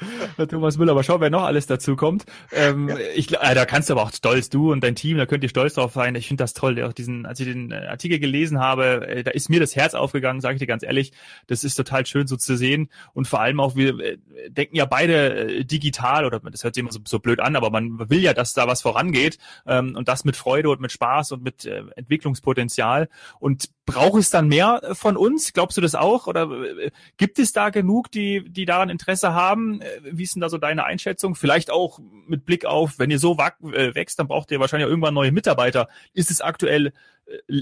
Thomas 0.48 0.78
Müller. 0.78 0.92
Aber 0.92 1.02
schau, 1.04 1.20
wer 1.20 1.32
noch 1.32 1.42
alles 1.42 1.66
dazu 1.66 1.96
kommt. 1.96 2.26
Ähm, 2.52 2.88
ja. 2.88 2.98
ich, 3.16 3.34
äh, 3.34 3.56
da 3.56 3.66
kannst 3.66 3.90
du 3.90 3.94
aber 3.94 4.04
auch 4.04 4.14
stolz, 4.14 4.50
du 4.50 4.72
und 4.72 4.84
dein 4.84 4.94
Team, 4.94 5.18
da 5.18 5.26
könnt 5.26 5.42
ihr 5.42 5.50
stolz 5.50 5.74
drauf 5.74 5.94
sein. 5.94 6.14
Ich 6.14 6.28
finde 6.28 6.44
das 6.44 6.54
toll. 6.54 6.80
Auch 6.84 6.94
diesen, 6.94 7.26
als 7.26 7.40
ich 7.40 7.48
den 7.48 7.72
äh, 7.72 7.88
Artikel 7.88 8.20
gelesen 8.20 8.60
habe, 8.60 9.08
äh, 9.08 9.24
da 9.24 9.32
ist 9.32 9.50
mir 9.50 9.60
das 9.60 9.76
Herz 9.76 9.96
aufgegangen, 9.96 10.40
sage 10.40 10.54
ich 10.54 10.60
dir 10.60 10.68
ganz 10.68 10.84
ehrlich. 10.84 11.12
Das 11.48 11.64
ist 11.64 11.74
total 11.74 12.06
schön 12.06 12.28
so 12.28 12.38
zu 12.38 12.58
sehen. 12.58 12.92
Und 13.16 13.28
vor 13.28 13.40
allem 13.40 13.60
auch, 13.60 13.76
wir 13.76 14.00
äh, 14.00 14.18
denken 14.50 14.76
ja 14.76 14.86
beide 14.86 15.48
äh, 15.62 15.66
digital, 15.66 16.26
oder 16.26 16.40
das 16.42 16.64
hört 16.64 16.76
sich 16.76 16.82
immer 16.84 16.92
so, 16.92 17.00
so 17.08 17.18
blöd 17.18 17.40
an, 17.40 17.56
aber 17.56 17.72
man 17.72 18.08
will 18.12 18.22
ja, 18.22 18.36
dass 18.36 18.54
da 18.54 18.68
was 18.68 18.84
vorangeht. 18.84 19.40
Ähm, 19.66 19.96
und 19.96 20.08
das 20.08 20.26
mit 20.26 20.36
Freude 20.36 20.70
und 20.70 20.80
mit 20.80 20.92
Spaß 20.92 21.32
und 21.32 21.44
mit 21.44 21.66
äh, 21.66 21.82
Entwicklungspotenzial. 21.96 23.10
Und 23.40 23.47
braucht 23.86 24.20
es 24.20 24.30
dann 24.30 24.48
mehr 24.48 24.82
von 24.94 25.18
uns? 25.18 25.54
Glaubst 25.54 25.77
du 25.77 25.82
das 25.82 25.96
auch? 25.96 26.27
Oder 26.27 26.50
äh, 26.51 26.92
gibt 27.18 27.39
es 27.39 27.54
da 27.54 27.70
genug, 27.70 28.12
die, 28.12 28.50
die 28.50 28.66
daran 28.66 28.89
Interesse 28.89 29.34
haben? 29.34 29.82
Äh, 29.82 29.88
wie 30.12 30.24
ist 30.24 30.36
denn 30.36 30.42
da 30.42 30.50
so 30.50 30.58
deine 30.58 30.86
Einschätzung? 30.86 31.36
Vielleicht 31.36 31.72
auch 31.72 32.00
mit 32.27 32.46
Blick 32.46 32.66
auf, 32.66 33.00
wenn 33.00 33.12
ihr 33.12 33.20
so 33.20 33.38
äh, 33.38 33.96
wächst, 33.96 34.20
dann 34.20 34.27
braucht 34.27 34.51
ihr 34.51 34.60
wahrscheinlich 34.60 34.89
irgendwann 34.89 35.13
neue 35.13 35.32
Mitarbeiter. 35.32 35.88
Ist 36.13 36.32
es 36.32 36.42
aktuell 36.42 36.92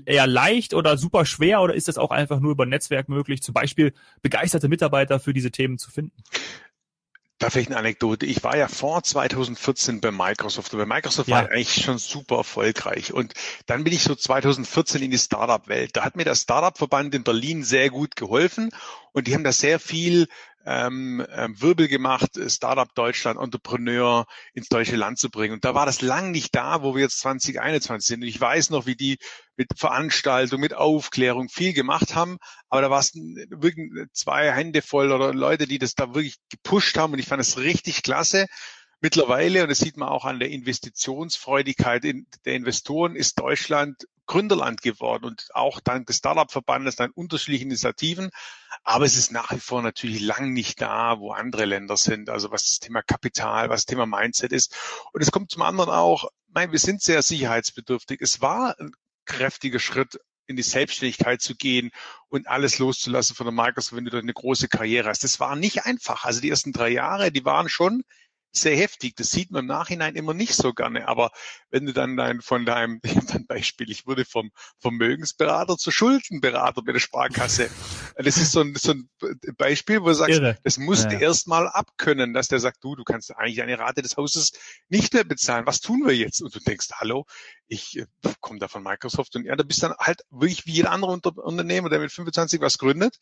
eher 0.05 0.27
leicht 0.27 0.73
oder 0.73 0.97
super 0.97 1.25
schwer 1.25 1.61
oder 1.61 1.73
ist 1.73 1.87
das 1.87 1.97
auch 1.97 2.11
einfach 2.11 2.39
nur 2.39 2.51
über 2.51 2.65
Netzwerk 2.65 3.09
möglich, 3.09 3.41
zum 3.41 3.53
Beispiel 3.53 3.93
begeisterte 4.21 4.69
Mitarbeiter 4.69 5.19
für 5.19 5.33
diese 5.33 5.51
Themen 5.51 5.77
zu 5.77 5.89
finden? 5.89 6.23
Da 7.37 7.49
vielleicht 7.49 7.69
eine 7.69 7.77
Anekdote. 7.77 8.25
Ich 8.25 8.43
war 8.43 8.55
ja 8.55 8.69
vor 8.69 9.03
2014 9.03 9.99
bei 9.99 10.11
Microsoft. 10.11 10.73
Und 10.73 10.79
bei 10.79 10.85
Microsoft 10.85 11.27
ja. 11.27 11.35
war 11.35 11.43
ich 11.45 11.51
eigentlich 11.51 11.83
schon 11.83 11.97
super 11.97 12.37
erfolgreich. 12.37 13.11
Und 13.11 13.33
dann 13.65 13.83
bin 13.83 13.91
ich 13.91 14.03
so 14.03 14.15
2014 14.15 15.01
in 15.01 15.11
die 15.11 15.17
Startup-Welt. 15.17 15.97
Da 15.97 16.05
hat 16.05 16.15
mir 16.15 16.23
der 16.23 16.35
Startup-Verband 16.35 17.13
in 17.13 17.23
Berlin 17.23 17.63
sehr 17.63 17.89
gut 17.89 18.15
geholfen. 18.15 18.69
Und 19.11 19.27
die 19.27 19.33
haben 19.33 19.43
da 19.43 19.51
sehr 19.51 19.79
viel 19.79 20.27
ähm, 20.65 21.25
ähm, 21.31 21.61
Wirbel 21.61 21.87
gemacht, 21.87 22.37
äh, 22.37 22.49
Startup 22.49 22.93
Deutschland, 22.95 23.39
Entrepreneur 23.39 24.25
ins 24.53 24.69
deutsche 24.69 24.95
Land 24.95 25.19
zu 25.19 25.29
bringen. 25.29 25.53
Und 25.53 25.65
da 25.65 25.75
war 25.75 25.85
das 25.85 26.01
lang 26.01 26.31
nicht 26.31 26.55
da, 26.55 26.81
wo 26.81 26.95
wir 26.95 27.03
jetzt 27.03 27.19
2021 27.19 28.07
sind. 28.07 28.21
Und 28.21 28.27
ich 28.27 28.39
weiß 28.39 28.71
noch, 28.71 28.85
wie 28.85 28.95
die 28.95 29.17
mit 29.57 29.67
Veranstaltung, 29.77 30.59
mit 30.59 30.73
Aufklärung 30.73 31.49
viel 31.49 31.73
gemacht 31.73 32.15
haben, 32.15 32.37
aber 32.69 32.81
da 32.81 32.89
war 32.89 32.99
es 32.99 33.13
wirklich 33.13 33.89
zwei 34.13 34.51
Hände 34.51 34.81
voll 34.81 35.11
oder 35.11 35.33
Leute, 35.33 35.67
die 35.67 35.79
das 35.79 35.95
da 35.95 36.13
wirklich 36.13 36.37
gepusht 36.49 36.97
haben 36.97 37.13
und 37.13 37.19
ich 37.19 37.27
fand 37.27 37.41
es 37.41 37.57
richtig 37.57 38.03
klasse. 38.03 38.47
Mittlerweile, 39.01 39.63
und 39.63 39.69
das 39.69 39.79
sieht 39.79 39.97
man 39.97 40.09
auch 40.09 40.25
an 40.25 40.39
der 40.39 40.49
Investitionsfreudigkeit 40.49 42.03
der 42.03 42.53
Investoren, 42.55 43.15
ist 43.15 43.39
Deutschland 43.39 44.07
Gründerland 44.25 44.81
geworden 44.81 45.25
und 45.25 45.47
auch 45.53 45.79
dank 45.79 46.07
des 46.07 46.17
Startup-Verbandes, 46.17 46.95
dank 46.95 47.15
unterschiedlichen 47.15 47.65
Initiativen. 47.67 48.31
Aber 48.83 49.05
es 49.05 49.17
ist 49.17 49.31
nach 49.31 49.51
wie 49.51 49.59
vor 49.59 49.81
natürlich 49.81 50.21
lang 50.21 50.53
nicht 50.53 50.81
da, 50.81 51.19
wo 51.19 51.31
andere 51.31 51.65
Länder 51.65 51.97
sind. 51.97 52.29
Also 52.29 52.51
was 52.51 52.69
das 52.69 52.79
Thema 52.79 53.01
Kapital, 53.01 53.69
was 53.69 53.81
das 53.81 53.85
Thema 53.85 54.05
Mindset 54.05 54.51
ist. 54.51 54.75
Und 55.13 55.21
es 55.21 55.31
kommt 55.31 55.51
zum 55.51 55.61
anderen 55.61 55.91
auch, 55.91 56.29
nein, 56.47 56.71
wir 56.71 56.79
sind 56.79 57.01
sehr 57.01 57.21
sicherheitsbedürftig. 57.21 58.21
Es 58.21 58.41
war 58.41 58.79
ein 58.79 58.91
kräftiger 59.25 59.79
Schritt 59.79 60.19
in 60.47 60.55
die 60.55 60.63
Selbstständigkeit 60.63 61.41
zu 61.41 61.55
gehen 61.55 61.91
und 62.29 62.47
alles 62.47 62.77
loszulassen 62.77 63.35
von 63.35 63.45
der 63.47 63.53
Microsoft, 63.53 63.95
wenn 63.95 64.05
du 64.05 64.11
da 64.11 64.19
eine 64.19 64.33
große 64.33 64.67
Karriere 64.67 65.09
hast. 65.09 65.23
Das 65.23 65.39
war 65.39 65.55
nicht 65.55 65.85
einfach. 65.85 66.25
Also 66.25 66.41
die 66.41 66.49
ersten 66.49 66.71
drei 66.71 66.89
Jahre, 66.89 67.31
die 67.31 67.45
waren 67.45 67.69
schon 67.69 68.03
sehr 68.57 68.75
heftig. 68.75 69.15
Das 69.15 69.31
sieht 69.31 69.51
man 69.51 69.61
im 69.61 69.67
Nachhinein 69.67 70.15
immer 70.15 70.33
nicht 70.33 70.55
so 70.55 70.73
gerne. 70.73 71.07
Aber 71.07 71.31
wenn 71.69 71.85
du 71.85 71.93
dann 71.93 72.17
dein, 72.17 72.41
von 72.41 72.65
deinem, 72.65 72.99
ich 73.03 73.15
habe 73.15 73.33
ein 73.33 73.45
Beispiel, 73.45 73.89
ich 73.89 74.05
wurde 74.07 74.25
vom 74.25 74.51
Vermögensberater 74.79 75.77
zu 75.77 75.91
Schuldenberater 75.91 76.81
bei 76.83 76.91
der 76.91 76.99
Sparkasse. 76.99 77.69
Das 78.15 78.37
ist 78.37 78.51
so 78.51 78.61
ein, 78.61 78.75
so 78.75 78.93
ein 78.93 79.09
Beispiel, 79.57 80.01
wo 80.01 80.07
du 80.07 80.13
sagst, 80.13 80.39
Irre. 80.39 80.57
das 80.63 80.77
musst 80.77 81.05
du 81.05 81.15
ja. 81.15 81.21
erst 81.21 81.47
mal 81.47 81.67
abkönnen, 81.67 82.33
dass 82.33 82.47
der 82.47 82.59
sagt, 82.59 82.83
du, 82.83 82.95
du 82.95 83.03
kannst 83.03 83.35
eigentlich 83.35 83.61
eine 83.61 83.77
Rate 83.77 84.01
des 84.01 84.17
Hauses 84.17 84.51
nicht 84.89 85.13
mehr 85.13 85.23
bezahlen. 85.23 85.65
Was 85.65 85.79
tun 85.79 86.05
wir 86.05 86.15
jetzt? 86.15 86.41
Und 86.41 86.55
du 86.55 86.59
denkst, 86.59 86.87
hallo, 86.95 87.25
ich 87.67 87.97
äh, 87.97 88.05
komme 88.41 88.59
da 88.59 88.67
von 88.67 88.83
Microsoft 88.83 89.35
und 89.35 89.45
ja, 89.45 89.55
du 89.55 89.63
bist 89.63 89.83
dann 89.83 89.93
halt 89.97 90.21
wirklich 90.29 90.65
wie 90.65 90.73
jeder 90.73 90.91
andere 90.91 91.11
Unter 91.11 91.37
Unternehmer, 91.37 91.89
der 91.89 91.99
mit 91.99 92.11
25 92.11 92.61
was 92.61 92.77
gründet. 92.77 93.17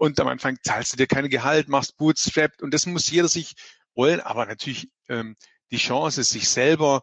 Und 0.00 0.18
am 0.18 0.28
Anfang 0.28 0.56
zahlst 0.62 0.94
du 0.94 0.96
dir 0.96 1.06
kein 1.06 1.28
Gehalt, 1.28 1.68
machst 1.68 1.98
Bootstrapped 1.98 2.62
und 2.62 2.72
das 2.72 2.86
muss 2.86 3.10
jeder 3.10 3.28
sich 3.28 3.54
wollen, 4.00 4.20
aber 4.20 4.46
natürlich 4.46 4.90
ähm, 5.08 5.36
die 5.70 5.76
Chance, 5.76 6.24
sich 6.24 6.48
selber 6.48 7.02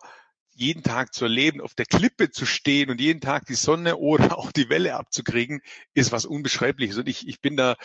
jeden 0.56 0.82
Tag 0.82 1.14
zu 1.14 1.26
erleben, 1.26 1.62
auf 1.62 1.76
der 1.76 1.86
Klippe 1.86 2.32
zu 2.32 2.48
stehen 2.48 2.90
und 2.90 3.00
jeden 3.00 3.22
Tag 3.22 3.46
die 3.46 3.54
Sonne 3.54 3.98
oder 3.98 4.38
auch 4.40 4.52
die 4.52 4.70
Welle 4.70 4.96
abzukriegen, 4.96 5.62
ist 5.94 6.12
was 6.12 6.26
Unbeschreibliches. 6.26 6.98
Und 6.98 7.08
ich, 7.08 7.28
ich 7.28 7.40
bin 7.40 7.56
da 7.56 7.76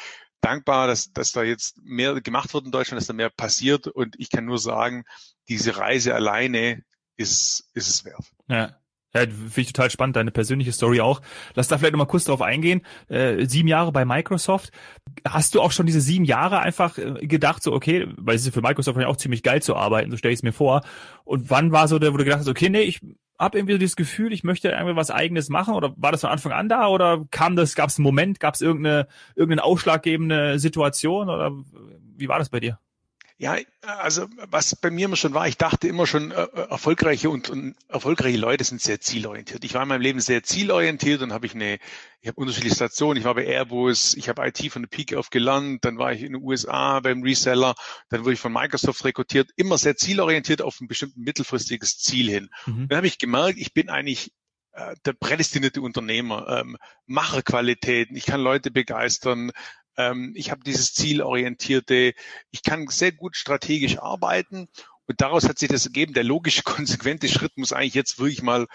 dankbar, 0.40 0.86
dass, 0.86 1.12
dass 1.12 1.32
da 1.32 1.42
jetzt 1.42 1.76
mehr 1.82 2.18
gemacht 2.22 2.54
wird 2.54 2.64
in 2.64 2.72
Deutschland, 2.72 2.98
dass 2.98 3.06
da 3.06 3.12
mehr 3.12 3.28
passiert. 3.28 3.86
Und 3.86 4.18
ich 4.18 4.30
kann 4.30 4.46
nur 4.46 4.58
sagen, 4.58 5.04
diese 5.48 5.76
Reise 5.76 6.14
alleine 6.14 6.82
ist, 7.18 7.68
ist 7.74 7.88
es 7.88 8.04
wert. 8.06 8.24
Ja. 8.48 8.81
Ja, 9.14 9.20
finde 9.22 9.60
ich 9.60 9.72
total 9.72 9.90
spannend, 9.90 10.16
deine 10.16 10.30
persönliche 10.30 10.72
Story 10.72 11.00
auch. 11.00 11.20
Lass 11.54 11.68
da 11.68 11.76
vielleicht 11.76 11.92
nochmal 11.92 12.06
kurz 12.06 12.24
drauf 12.24 12.40
eingehen. 12.40 12.80
Äh, 13.08 13.44
sieben 13.46 13.68
Jahre 13.68 13.92
bei 13.92 14.06
Microsoft. 14.06 14.70
Hast 15.28 15.54
du 15.54 15.60
auch 15.60 15.70
schon 15.70 15.84
diese 15.84 16.00
sieben 16.00 16.24
Jahre 16.24 16.60
einfach 16.60 16.96
äh, 16.96 17.26
gedacht, 17.26 17.62
so 17.62 17.72
okay, 17.72 18.08
weil 18.16 18.36
es 18.36 18.46
ist 18.46 18.54
für 18.54 18.62
Microsoft 18.62 18.98
ja 18.98 19.08
auch 19.08 19.16
ziemlich 19.16 19.42
geil 19.42 19.60
zu 19.60 19.76
arbeiten, 19.76 20.10
so 20.10 20.16
stelle 20.16 20.32
ich 20.32 20.38
es 20.38 20.42
mir 20.42 20.52
vor. 20.52 20.80
Und 21.24 21.50
wann 21.50 21.72
war 21.72 21.88
so 21.88 21.98
der, 21.98 22.14
wo 22.14 22.16
du 22.16 22.24
gedacht 22.24 22.40
hast, 22.40 22.48
okay, 22.48 22.70
nee, 22.70 22.82
ich 22.82 23.00
habe 23.38 23.58
irgendwie 23.58 23.74
so 23.74 23.78
dieses 23.78 23.96
Gefühl, 23.96 24.32
ich 24.32 24.44
möchte 24.44 24.70
irgendwie 24.70 24.96
was 24.96 25.10
eigenes 25.10 25.50
machen 25.50 25.74
oder 25.74 25.92
war 25.96 26.12
das 26.12 26.22
von 26.22 26.30
Anfang 26.30 26.52
an 26.52 26.68
da 26.68 26.88
oder 26.88 27.24
kam 27.30 27.56
das, 27.56 27.74
gab 27.74 27.90
es 27.90 27.98
einen 27.98 28.04
Moment, 28.04 28.40
gab 28.40 28.54
es 28.54 28.62
irgendeine, 28.62 29.08
irgendeine 29.34 29.64
ausschlaggebende 29.64 30.58
Situation 30.58 31.28
oder 31.28 31.52
wie 32.16 32.28
war 32.28 32.38
das 32.38 32.48
bei 32.48 32.60
dir? 32.60 32.78
Ja, 33.42 33.56
also 33.80 34.28
was 34.36 34.76
bei 34.76 34.92
mir 34.92 35.06
immer 35.06 35.16
schon 35.16 35.34
war, 35.34 35.48
ich 35.48 35.56
dachte 35.56 35.88
immer 35.88 36.06
schon, 36.06 36.30
äh, 36.30 36.44
äh, 36.44 36.68
erfolgreiche 36.70 37.28
und, 37.28 37.50
und, 37.50 37.74
erfolgreiche 37.88 38.38
Leute 38.38 38.62
sind 38.62 38.80
sehr 38.80 39.00
zielorientiert. 39.00 39.64
Ich 39.64 39.74
war 39.74 39.82
in 39.82 39.88
meinem 39.88 40.00
Leben 40.00 40.20
sehr 40.20 40.44
zielorientiert 40.44 41.22
und 41.22 41.32
habe 41.32 41.46
ich 41.46 41.54
eine, 41.56 41.80
ich 42.20 42.28
habe 42.28 42.40
unterschiedliche 42.40 42.76
Stationen. 42.76 43.18
Ich 43.18 43.24
war 43.24 43.34
bei 43.34 43.44
Airbus, 43.44 44.14
ich 44.14 44.28
habe 44.28 44.46
IT 44.46 44.70
von 44.70 44.82
der 44.82 44.88
Peak 44.88 45.14
auf 45.14 45.30
gelernt, 45.30 45.84
dann 45.84 45.98
war 45.98 46.12
ich 46.12 46.22
in 46.22 46.34
den 46.34 46.42
USA 46.44 47.00
beim 47.00 47.24
Reseller, 47.24 47.74
dann 48.10 48.20
wurde 48.20 48.34
ich 48.34 48.40
von 48.40 48.52
Microsoft 48.52 49.04
rekrutiert, 49.04 49.50
immer 49.56 49.76
sehr 49.76 49.96
zielorientiert 49.96 50.62
auf 50.62 50.80
ein 50.80 50.86
bestimmtes 50.86 51.16
mittelfristiges 51.16 51.98
Ziel 51.98 52.30
hin. 52.30 52.48
Mhm. 52.66 52.86
Dann 52.86 52.98
habe 52.98 53.08
ich 53.08 53.18
gemerkt, 53.18 53.58
ich 53.58 53.74
bin 53.74 53.88
eigentlich 53.88 54.30
äh, 54.70 54.94
der 55.04 55.14
prädestinierte 55.14 55.82
Unternehmer, 55.82 56.46
ähm, 56.60 56.76
Macherqualitäten, 57.06 58.16
ich 58.16 58.24
kann 58.24 58.40
Leute 58.40 58.70
begeistern, 58.70 59.50
ähm, 59.96 60.32
ich 60.36 60.50
habe 60.50 60.62
dieses 60.64 60.94
zielorientierte, 60.94 62.14
ich 62.50 62.62
kann 62.62 62.86
sehr 62.88 63.12
gut 63.12 63.36
strategisch 63.36 63.98
arbeiten 63.98 64.68
und 65.06 65.20
daraus 65.20 65.48
hat 65.48 65.58
sich 65.58 65.68
das 65.68 65.86
ergeben. 65.86 66.14
Der 66.14 66.24
logische, 66.24 66.62
konsequente 66.64 67.28
Schritt 67.28 67.56
muss 67.56 67.72
eigentlich 67.72 67.94
jetzt 67.94 68.18
wirklich 68.18 68.42
mal 68.42 68.66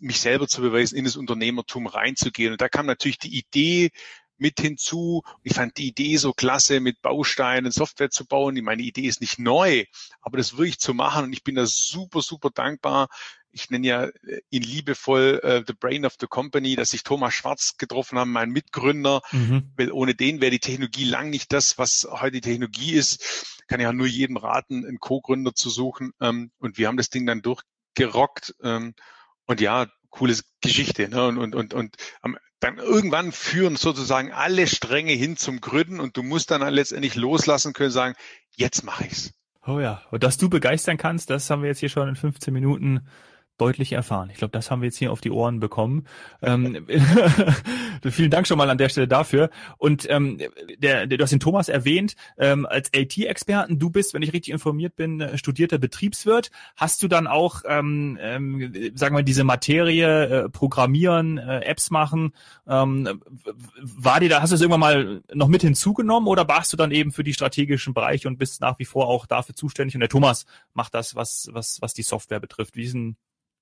mich 0.00 0.20
selber 0.20 0.48
zu 0.48 0.62
beweisen, 0.62 0.96
in 0.96 1.04
das 1.04 1.16
Unternehmertum 1.16 1.86
reinzugehen. 1.86 2.52
Und 2.52 2.60
da 2.60 2.68
kam 2.68 2.86
natürlich 2.86 3.18
die 3.18 3.36
Idee 3.36 3.90
mit 4.36 4.60
hinzu. 4.60 5.22
Ich 5.42 5.54
fand 5.54 5.76
die 5.78 5.88
Idee 5.88 6.16
so 6.16 6.32
klasse, 6.32 6.80
mit 6.80 7.00
Bausteinen 7.02 7.72
Software 7.72 8.10
zu 8.10 8.26
bauen. 8.26 8.62
Meine 8.62 8.82
Idee 8.82 9.06
ist 9.06 9.20
nicht 9.20 9.38
neu, 9.38 9.84
aber 10.20 10.38
das 10.38 10.56
wirklich 10.56 10.78
zu 10.78 10.94
machen. 10.94 11.24
Und 11.24 11.32
ich 11.32 11.44
bin 11.44 11.54
da 11.54 11.66
super, 11.66 12.22
super 12.22 12.50
dankbar, 12.50 13.08
ich 13.54 13.70
nenne 13.70 13.86
ja 13.86 14.04
äh, 14.04 14.40
ihn 14.50 14.62
liebevoll 14.62 15.40
äh, 15.42 15.62
The 15.66 15.74
Brain 15.78 16.04
of 16.04 16.14
the 16.20 16.26
Company, 16.26 16.76
dass 16.76 16.92
ich 16.92 17.04
Thomas 17.04 17.34
Schwarz 17.34 17.76
getroffen 17.78 18.18
habe, 18.18 18.28
mein 18.28 18.50
Mitgründer, 18.50 19.22
mhm. 19.32 19.72
weil 19.76 19.92
ohne 19.92 20.14
den 20.14 20.40
wäre 20.40 20.50
die 20.50 20.58
Technologie 20.58 21.04
lang 21.04 21.30
nicht 21.30 21.52
das, 21.52 21.78
was 21.78 22.06
heute 22.10 22.32
die 22.32 22.40
Technologie 22.40 22.92
ist. 22.92 23.62
Kann 23.66 23.80
ja 23.80 23.92
nur 23.92 24.06
jedem 24.06 24.36
raten, 24.36 24.84
einen 24.84 24.98
Co-Gründer 24.98 25.54
zu 25.54 25.70
suchen. 25.70 26.12
Ähm, 26.20 26.50
und 26.58 26.76
wir 26.76 26.88
haben 26.88 26.96
das 26.96 27.10
Ding 27.10 27.26
dann 27.26 27.42
durchgerockt. 27.42 28.54
Ähm, 28.62 28.94
und 29.46 29.60
ja, 29.60 29.86
coole 30.14 30.34
Geschichte. 30.60 31.08
Ne? 31.08 31.26
Und, 31.26 31.38
und, 31.38 31.54
und, 31.54 31.74
und 31.74 31.96
dann 32.60 32.78
irgendwann 32.78 33.32
führen 33.32 33.76
sozusagen 33.76 34.32
alle 34.32 34.66
Stränge 34.66 35.12
hin 35.12 35.36
zum 35.36 35.60
Gründen 35.60 36.00
und 36.00 36.16
du 36.16 36.22
musst 36.22 36.50
dann 36.50 36.62
letztendlich 36.72 37.14
loslassen 37.14 37.72
können, 37.72 37.90
sagen, 37.90 38.14
jetzt 38.56 38.84
mache 38.84 39.04
ich's. 39.06 39.34
Oh 39.66 39.80
ja, 39.80 40.02
und 40.10 40.22
dass 40.22 40.36
du 40.36 40.48
begeistern 40.48 40.96
kannst, 40.96 41.30
das 41.30 41.50
haben 41.50 41.62
wir 41.62 41.68
jetzt 41.68 41.80
hier 41.80 41.88
schon 41.88 42.08
in 42.08 42.16
15 42.16 42.52
Minuten 42.52 43.06
deutlich 43.58 43.92
erfahren. 43.92 44.30
Ich 44.30 44.38
glaube, 44.38 44.52
das 44.52 44.70
haben 44.70 44.82
wir 44.82 44.86
jetzt 44.86 44.98
hier 44.98 45.12
auf 45.12 45.20
die 45.20 45.30
Ohren 45.30 45.60
bekommen. 45.60 46.06
Ähm, 46.42 46.86
vielen 48.02 48.30
Dank 48.30 48.46
schon 48.46 48.58
mal 48.58 48.68
an 48.68 48.78
der 48.78 48.88
Stelle 48.88 49.06
dafür. 49.06 49.50
Und 49.78 50.10
ähm, 50.10 50.38
der, 50.78 51.06
der, 51.06 51.18
du 51.18 51.22
hast 51.22 51.30
den 51.30 51.40
Thomas 51.40 51.68
erwähnt, 51.68 52.16
ähm, 52.36 52.66
als 52.66 52.90
IT-Experten, 52.94 53.78
du 53.78 53.90
bist, 53.90 54.12
wenn 54.12 54.22
ich 54.22 54.32
richtig 54.32 54.52
informiert 54.52 54.96
bin, 54.96 55.20
äh, 55.20 55.38
studierter 55.38 55.78
Betriebswirt. 55.78 56.50
Hast 56.76 57.02
du 57.02 57.08
dann 57.08 57.26
auch, 57.26 57.62
ähm, 57.66 58.18
ähm, 58.20 58.92
sagen 58.94 59.16
wir, 59.16 59.22
diese 59.22 59.44
Materie, 59.44 60.44
äh, 60.44 60.48
Programmieren, 60.48 61.38
äh, 61.38 61.60
Apps 61.60 61.90
machen, 61.90 62.32
ähm, 62.66 63.22
war 63.80 64.18
dir 64.18 64.28
da, 64.28 64.42
hast 64.42 64.50
du 64.50 64.56
es 64.56 64.62
irgendwann 64.62 64.80
mal 64.80 65.22
noch 65.32 65.48
mit 65.48 65.62
hinzugenommen 65.62 66.28
oder 66.28 66.48
warst 66.48 66.72
du 66.72 66.76
dann 66.76 66.90
eben 66.90 67.12
für 67.12 67.22
die 67.22 67.34
strategischen 67.34 67.94
Bereiche 67.94 68.26
und 68.26 68.36
bist 68.36 68.60
nach 68.60 68.78
wie 68.80 68.84
vor 68.84 69.06
auch 69.06 69.26
dafür 69.26 69.54
zuständig? 69.54 69.94
Und 69.94 70.00
der 70.00 70.08
Thomas 70.08 70.44
macht 70.72 70.94
das, 70.94 71.14
was, 71.14 71.48
was, 71.52 71.80
was 71.80 71.94
die 71.94 72.02
Software 72.02 72.40
betrifft. 72.40 72.74
Wie 72.76 72.82
ist 72.82 72.94
denn 72.94 73.16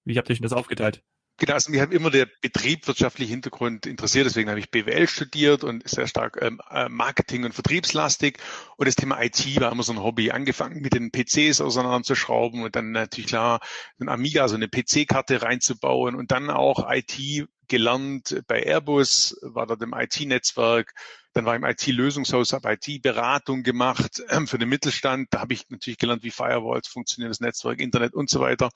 wie 0.05 0.19
habt 0.19 0.29
ihr 0.29 0.35
euch 0.35 0.41
das 0.41 0.53
aufgeteilt? 0.53 1.03
Genau, 1.39 1.55
also 1.55 1.73
mich 1.73 1.81
hat 1.81 1.93
immer 1.93 2.11
der 2.11 2.29
betriebswirtschaftliche 2.41 3.33
Hintergrund 3.33 3.87
interessiert, 3.87 4.27
deswegen 4.27 4.49
habe 4.49 4.61
ich 4.61 4.71
BWL 4.71 5.09
studiert 5.09 5.65
und 5.65 5.89
sehr 5.89 6.07
stark 6.07 6.39
ähm, 6.41 6.61
äh, 6.71 6.89
Marketing- 6.89 7.45
und 7.45 7.53
Vertriebslastig. 7.53 8.39
Und 8.77 8.87
das 8.87 8.95
Thema 8.95 9.21
IT 9.21 9.61
war 9.61 9.73
immer 9.73 9.83
so 9.83 9.93
ein 9.93 10.03
Hobby. 10.03 10.31
Angefangen 10.31 10.81
mit 10.83 10.95
den 10.95 11.11
PCs 11.11 11.61
auseinanderzuschrauben 11.61 12.63
und 12.63 12.77
dann 12.77 12.93
natürlich 12.93 13.29
klar, 13.29 13.61
ein 13.99 14.09
Amiga, 14.09 14.47
so 14.47 14.55
eine 14.55 14.69
PC-Karte 14.69 15.43
reinzubauen 15.43 16.15
und 16.15 16.31
dann 16.31 16.49
auch 16.51 16.89
IT 16.89 17.49
gelernt 17.67 18.43
bei 18.47 18.63
Airbus, 18.63 19.37
war 19.43 19.67
dort 19.67 19.83
im 19.83 19.95
IT-Netzwerk, 19.95 20.93
dann 21.33 21.47
war 21.47 21.57
ich 21.57 21.63
im 21.63 21.69
IT-Lösungshaus, 21.69 22.53
habe 22.53 22.75
IT-Beratung 22.75 23.63
gemacht 23.63 24.23
ähm, 24.29 24.47
für 24.47 24.59
den 24.59 24.69
Mittelstand. 24.69 25.29
Da 25.31 25.41
habe 25.41 25.55
ich 25.55 25.71
natürlich 25.71 25.99
gelernt, 25.99 26.23
wie 26.23 26.31
Firewalls 26.31 26.87
funktionieren, 26.87 27.31
das 27.31 27.41
Netzwerk, 27.41 27.81
Internet 27.81 28.15
und 28.15 28.31
so 28.31 28.39
weiter 28.39 28.71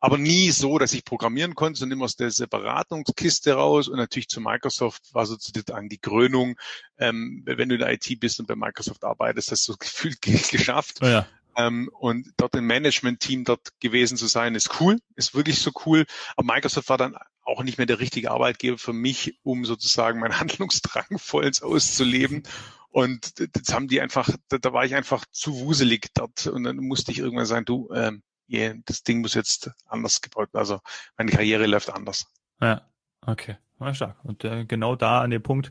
aber 0.00 0.18
nie 0.18 0.50
so, 0.50 0.78
dass 0.78 0.92
ich 0.92 1.04
programmieren 1.04 1.54
konnte, 1.54 1.78
sondern 1.78 1.98
immer 1.98 2.04
aus 2.04 2.16
der 2.16 2.30
Beratungskiste 2.46 3.54
raus 3.54 3.88
und 3.88 3.96
natürlich 3.96 4.28
zu 4.28 4.40
Microsoft 4.40 5.14
war 5.14 5.26
sozusagen 5.26 5.88
die 5.88 5.98
Krönung, 5.98 6.56
ähm, 6.98 7.42
wenn 7.46 7.68
du 7.68 7.76
in 7.76 7.80
der 7.80 7.92
IT 7.92 8.20
bist 8.20 8.38
und 8.40 8.46
bei 8.46 8.56
Microsoft 8.56 9.04
arbeitest, 9.04 9.52
hast 9.52 9.66
du 9.68 9.72
so 9.72 9.78
gefühlt 9.78 10.20
geschafft. 10.50 10.98
Oh 11.02 11.06
ja. 11.06 11.26
Ähm, 11.56 11.90
und 11.98 12.32
dort 12.36 12.54
im 12.54 12.66
Management-Team 12.66 13.44
dort 13.44 13.80
gewesen 13.80 14.18
zu 14.18 14.26
sein, 14.26 14.54
ist 14.54 14.78
cool, 14.80 14.98
ist 15.14 15.34
wirklich 15.34 15.58
so 15.58 15.70
cool. 15.86 16.04
Aber 16.36 16.52
Microsoft 16.54 16.90
war 16.90 16.98
dann 16.98 17.16
auch 17.42 17.62
nicht 17.62 17.78
mehr 17.78 17.86
der 17.86 17.98
richtige 17.98 18.30
Arbeitgeber 18.30 18.76
für 18.76 18.92
mich, 18.92 19.38
um 19.42 19.64
sozusagen 19.64 20.20
meinen 20.20 20.38
Handlungsdrang 20.40 21.18
vollends 21.18 21.62
auszuleben. 21.62 22.42
Und 22.90 23.34
das 23.38 23.74
haben 23.74 23.88
die 23.88 24.00
einfach, 24.00 24.28
da, 24.48 24.58
da 24.58 24.72
war 24.72 24.84
ich 24.84 24.94
einfach 24.94 25.24
zu 25.30 25.58
wuselig 25.60 26.08
dort. 26.14 26.46
Und 26.46 26.64
dann 26.64 26.76
musste 26.76 27.12
ich 27.12 27.18
irgendwann 27.18 27.46
sagen, 27.46 27.64
du, 27.64 27.90
ähm, 27.94 28.22
yeah, 28.48 28.74
das 28.84 29.02
Ding 29.02 29.20
muss 29.20 29.34
jetzt 29.34 29.70
anders 29.86 30.20
gebaut, 30.20 30.50
also 30.52 30.80
meine 31.16 31.30
Karriere 31.30 31.66
läuft 31.66 31.90
anders. 31.90 32.26
Ja, 32.60 32.82
okay. 33.22 33.56
Ja, 33.78 33.92
stark. 33.92 34.16
Und 34.24 34.42
äh, 34.42 34.64
genau 34.64 34.96
da 34.96 35.20
an 35.20 35.30
dem 35.30 35.42
Punkt. 35.42 35.70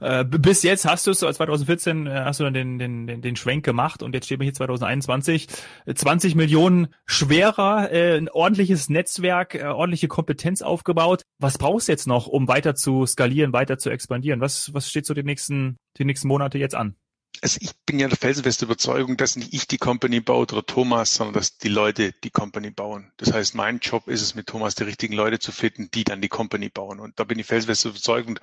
Äh, 0.00 0.24
bis 0.24 0.62
jetzt 0.62 0.86
hast 0.86 1.06
du 1.06 1.10
es, 1.10 1.18
2014 1.18 2.06
äh, 2.06 2.10
hast 2.24 2.40
du 2.40 2.44
dann 2.44 2.54
den, 2.54 2.78
den, 2.78 3.06
den, 3.06 3.20
den 3.20 3.36
Schwenk 3.36 3.66
gemacht 3.66 4.02
und 4.02 4.14
jetzt 4.14 4.24
steht 4.26 4.38
man 4.38 4.44
hier 4.44 4.54
2021. 4.54 5.48
20 5.94 6.36
Millionen 6.36 6.88
schwerer, 7.04 7.92
äh, 7.92 8.16
ein 8.16 8.30
ordentliches 8.30 8.88
Netzwerk, 8.88 9.56
äh, 9.56 9.64
ordentliche 9.64 10.08
Kompetenz 10.08 10.62
aufgebaut. 10.62 11.24
Was 11.38 11.58
brauchst 11.58 11.88
du 11.88 11.92
jetzt 11.92 12.06
noch, 12.06 12.28
um 12.28 12.48
weiter 12.48 12.74
zu 12.74 13.04
skalieren, 13.04 13.52
weiter 13.52 13.76
zu 13.76 13.90
expandieren? 13.90 14.40
Was, 14.40 14.72
was 14.72 14.88
steht 14.88 15.04
so 15.04 15.12
die 15.12 15.22
nächsten, 15.22 15.76
die 15.98 16.06
nächsten 16.06 16.28
Monate 16.28 16.56
jetzt 16.56 16.74
an? 16.74 16.96
Also 17.42 17.58
ich 17.60 17.74
bin 17.86 17.98
ja 17.98 18.08
der 18.08 18.16
felsenfeste 18.16 18.64
Überzeugung, 18.64 19.16
dass 19.16 19.36
nicht 19.36 19.52
ich 19.52 19.66
die 19.66 19.78
Company 19.78 20.20
baut 20.20 20.52
oder 20.52 20.64
Thomas, 20.64 21.14
sondern 21.14 21.34
dass 21.34 21.58
die 21.58 21.68
Leute 21.68 22.12
die 22.12 22.30
Company 22.30 22.70
bauen. 22.70 23.12
Das 23.18 23.32
heißt, 23.32 23.54
mein 23.54 23.78
Job 23.80 24.08
ist 24.08 24.22
es, 24.22 24.34
mit 24.34 24.46
Thomas 24.46 24.74
die 24.74 24.84
richtigen 24.84 25.14
Leute 25.14 25.38
zu 25.38 25.52
finden, 25.52 25.90
die 25.92 26.04
dann 26.04 26.20
die 26.20 26.28
Company 26.28 26.68
bauen. 26.70 27.00
Und 27.00 27.18
da 27.20 27.24
bin 27.24 27.38
ich 27.38 27.46
felsenfest 27.46 27.84
überzeugt. 27.84 28.40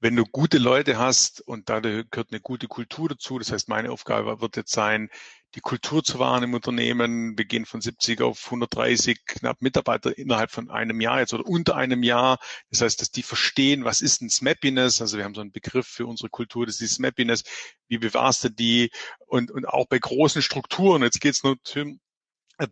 wenn 0.00 0.16
du 0.16 0.24
gute 0.24 0.58
Leute 0.58 0.98
hast 0.98 1.42
und 1.42 1.68
da 1.68 1.80
gehört 1.80 2.28
eine 2.30 2.40
gute 2.40 2.68
Kultur 2.68 3.08
dazu, 3.08 3.38
das 3.38 3.52
heißt, 3.52 3.68
meine 3.68 3.92
Aufgabe 3.92 4.40
wird 4.40 4.56
jetzt 4.56 4.72
sein, 4.72 5.10
die 5.54 5.60
Kultur 5.60 6.04
zu 6.04 6.18
wahren 6.18 6.44
im 6.44 6.54
Unternehmen. 6.54 7.36
Wir 7.36 7.44
gehen 7.44 7.66
von 7.66 7.80
70 7.80 8.20
auf 8.22 8.44
130 8.46 9.24
knapp 9.26 9.60
Mitarbeiter 9.60 10.16
innerhalb 10.16 10.50
von 10.50 10.70
einem 10.70 11.00
Jahr 11.00 11.20
jetzt 11.20 11.34
oder 11.34 11.46
unter 11.46 11.76
einem 11.76 12.02
Jahr. 12.02 12.38
Das 12.70 12.82
heißt, 12.82 13.00
dass 13.00 13.10
die 13.10 13.22
verstehen, 13.22 13.84
was 13.84 14.00
ist 14.00 14.22
ein 14.22 14.30
Smappiness? 14.30 15.00
Also 15.00 15.16
wir 15.16 15.24
haben 15.24 15.34
so 15.34 15.40
einen 15.40 15.52
Begriff 15.52 15.86
für 15.86 16.06
unsere 16.06 16.28
Kultur, 16.28 16.66
das 16.66 16.80
ist 16.80 16.94
Smappiness. 16.94 17.42
Wie 17.88 17.98
bewahrst 17.98 18.44
du 18.44 18.48
die? 18.50 18.90
Und, 19.26 19.50
und 19.50 19.66
auch 19.66 19.86
bei 19.88 19.98
großen 19.98 20.42
Strukturen. 20.42 21.02
Jetzt 21.02 21.20
geht's 21.20 21.42
nur 21.42 21.56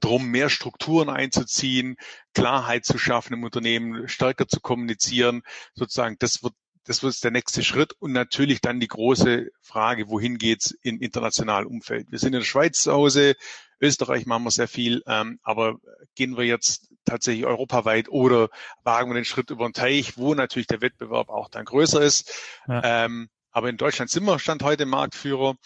darum, 0.00 0.26
mehr 0.26 0.50
Strukturen 0.50 1.08
einzuziehen, 1.08 1.96
Klarheit 2.34 2.84
zu 2.84 2.98
schaffen 2.98 3.34
im 3.34 3.44
Unternehmen, 3.44 4.06
stärker 4.08 4.46
zu 4.46 4.60
kommunizieren. 4.60 5.42
Sozusagen, 5.74 6.16
das 6.18 6.42
wird 6.42 6.54
das 6.88 7.02
wird 7.02 7.22
der 7.22 7.30
nächste 7.30 7.62
Schritt 7.62 7.92
und 7.98 8.12
natürlich 8.12 8.62
dann 8.62 8.80
die 8.80 8.88
große 8.88 9.50
Frage, 9.60 10.08
wohin 10.08 10.38
geht's 10.38 10.74
im 10.82 11.00
internationalen 11.00 11.66
Umfeld? 11.66 12.10
Wir 12.10 12.18
sind 12.18 12.28
in 12.28 12.40
der 12.40 12.46
Schweiz 12.46 12.80
zu 12.80 12.92
Hause, 12.92 13.34
Österreich 13.78 14.24
machen 14.24 14.44
wir 14.44 14.50
sehr 14.50 14.68
viel, 14.68 15.02
ähm, 15.06 15.38
aber 15.42 15.76
gehen 16.14 16.38
wir 16.38 16.44
jetzt 16.44 16.88
tatsächlich 17.04 17.44
europaweit 17.44 18.08
oder 18.08 18.48
wagen 18.84 19.10
wir 19.10 19.14
den 19.14 19.26
Schritt 19.26 19.50
über 19.50 19.68
den 19.68 19.74
Teich, 19.74 20.16
wo 20.16 20.34
natürlich 20.34 20.66
der 20.66 20.80
Wettbewerb 20.80 21.28
auch 21.28 21.50
dann 21.50 21.66
größer 21.66 22.00
ist. 22.00 22.32
Ja. 22.66 23.04
Ähm, 23.04 23.28
aber 23.50 23.68
in 23.68 23.76
Deutschland 23.76 24.10
sind 24.10 24.24
wir 24.24 24.38
Stand 24.38 24.62
heute 24.62 24.86
Marktführer. 24.86 25.56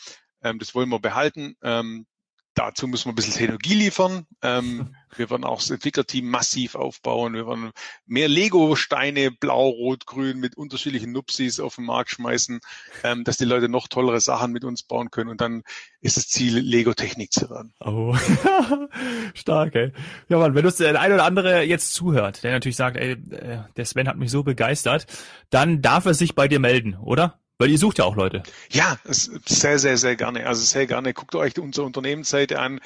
Ähm, 0.43 0.59
das 0.59 0.75
wollen 0.75 0.89
wir 0.89 0.99
behalten. 0.99 1.55
Ähm, 1.63 2.07
Dazu 2.55 2.87
müssen 2.87 3.07
wir 3.07 3.13
ein 3.13 3.17
bisschen 3.17 3.35
Technologie 3.35 3.75
liefern. 3.75 4.27
Ähm, 4.43 4.95
wir 5.17 5.31
werden 5.31 5.45
auch 5.45 5.59
das 5.59 5.71
Entwicklerteam 5.71 6.29
massiv 6.29 6.75
aufbauen. 6.75 7.35
Wir 7.35 7.47
werden 7.47 7.73
mehr 8.07 8.29
Lego-Steine, 8.29 9.31
blau, 9.31 9.69
rot, 9.69 10.07
grün 10.07 10.39
mit 10.39 10.57
unterschiedlichen 10.57 11.13
Nupsis 11.13 11.61
auf 11.61 11.77
den 11.77 11.87
Markt 11.87 12.11
schmeißen, 12.11 12.61
ähm, 13.05 13.25
dass 13.25 13.39
die 13.39 13.45
Leute 13.45 13.69
noch 13.69 13.89
tollere 13.89 14.21
Sachen 14.21 14.53
mit 14.53 14.65
uns 14.65 14.83
bauen 14.83 15.11
können. 15.11 15.31
Und 15.31 15.41
dann 15.41 15.63
ist 16.01 16.17
das 16.17 16.29
Ziel, 16.29 16.59
Lego-Technik 16.59 17.33
zu 17.33 17.49
werden. 17.49 17.73
Oh, 17.81 18.17
stark, 19.35 19.75
ey. 19.75 19.93
Ja, 20.29 20.39
Mann, 20.39 20.55
wenn 20.55 20.65
du 20.65 20.71
der 20.71 21.01
ein 21.01 21.13
oder 21.13 21.25
andere 21.25 21.63
jetzt 21.63 21.95
zuhört, 21.95 22.43
der 22.43 22.53
natürlich 22.53 22.77
sagt, 22.77 22.97
ey, 22.97 23.13
äh, 23.13 23.61
der 23.77 23.85
Sven 23.85 24.09
hat 24.09 24.17
mich 24.17 24.31
so 24.31 24.43
begeistert, 24.43 25.07
dann 25.51 25.83
darf 25.83 26.05
er 26.07 26.15
sich 26.15 26.35
bei 26.35 26.49
dir 26.49 26.61
melden, 26.61 26.97
oder? 26.97 27.42
Weil 27.63 27.71
ihr 27.71 27.79
sucht 27.79 27.99
ja 27.99 28.07
auch 28.07 28.17
Leute. 28.17 28.43
Ja, 28.73 28.99
sehr, 29.05 29.79
sehr, 29.79 29.97
sehr 29.97 30.17
gerne. 30.17 30.49
Also 30.49 30.65
sehr 30.65 30.89
gerne. 30.89 31.15
Guckt 31.15 31.37
euch 31.37 31.57
unsere 31.61 31.87
Unternehmensseite 31.87 32.59
an. 32.59 32.81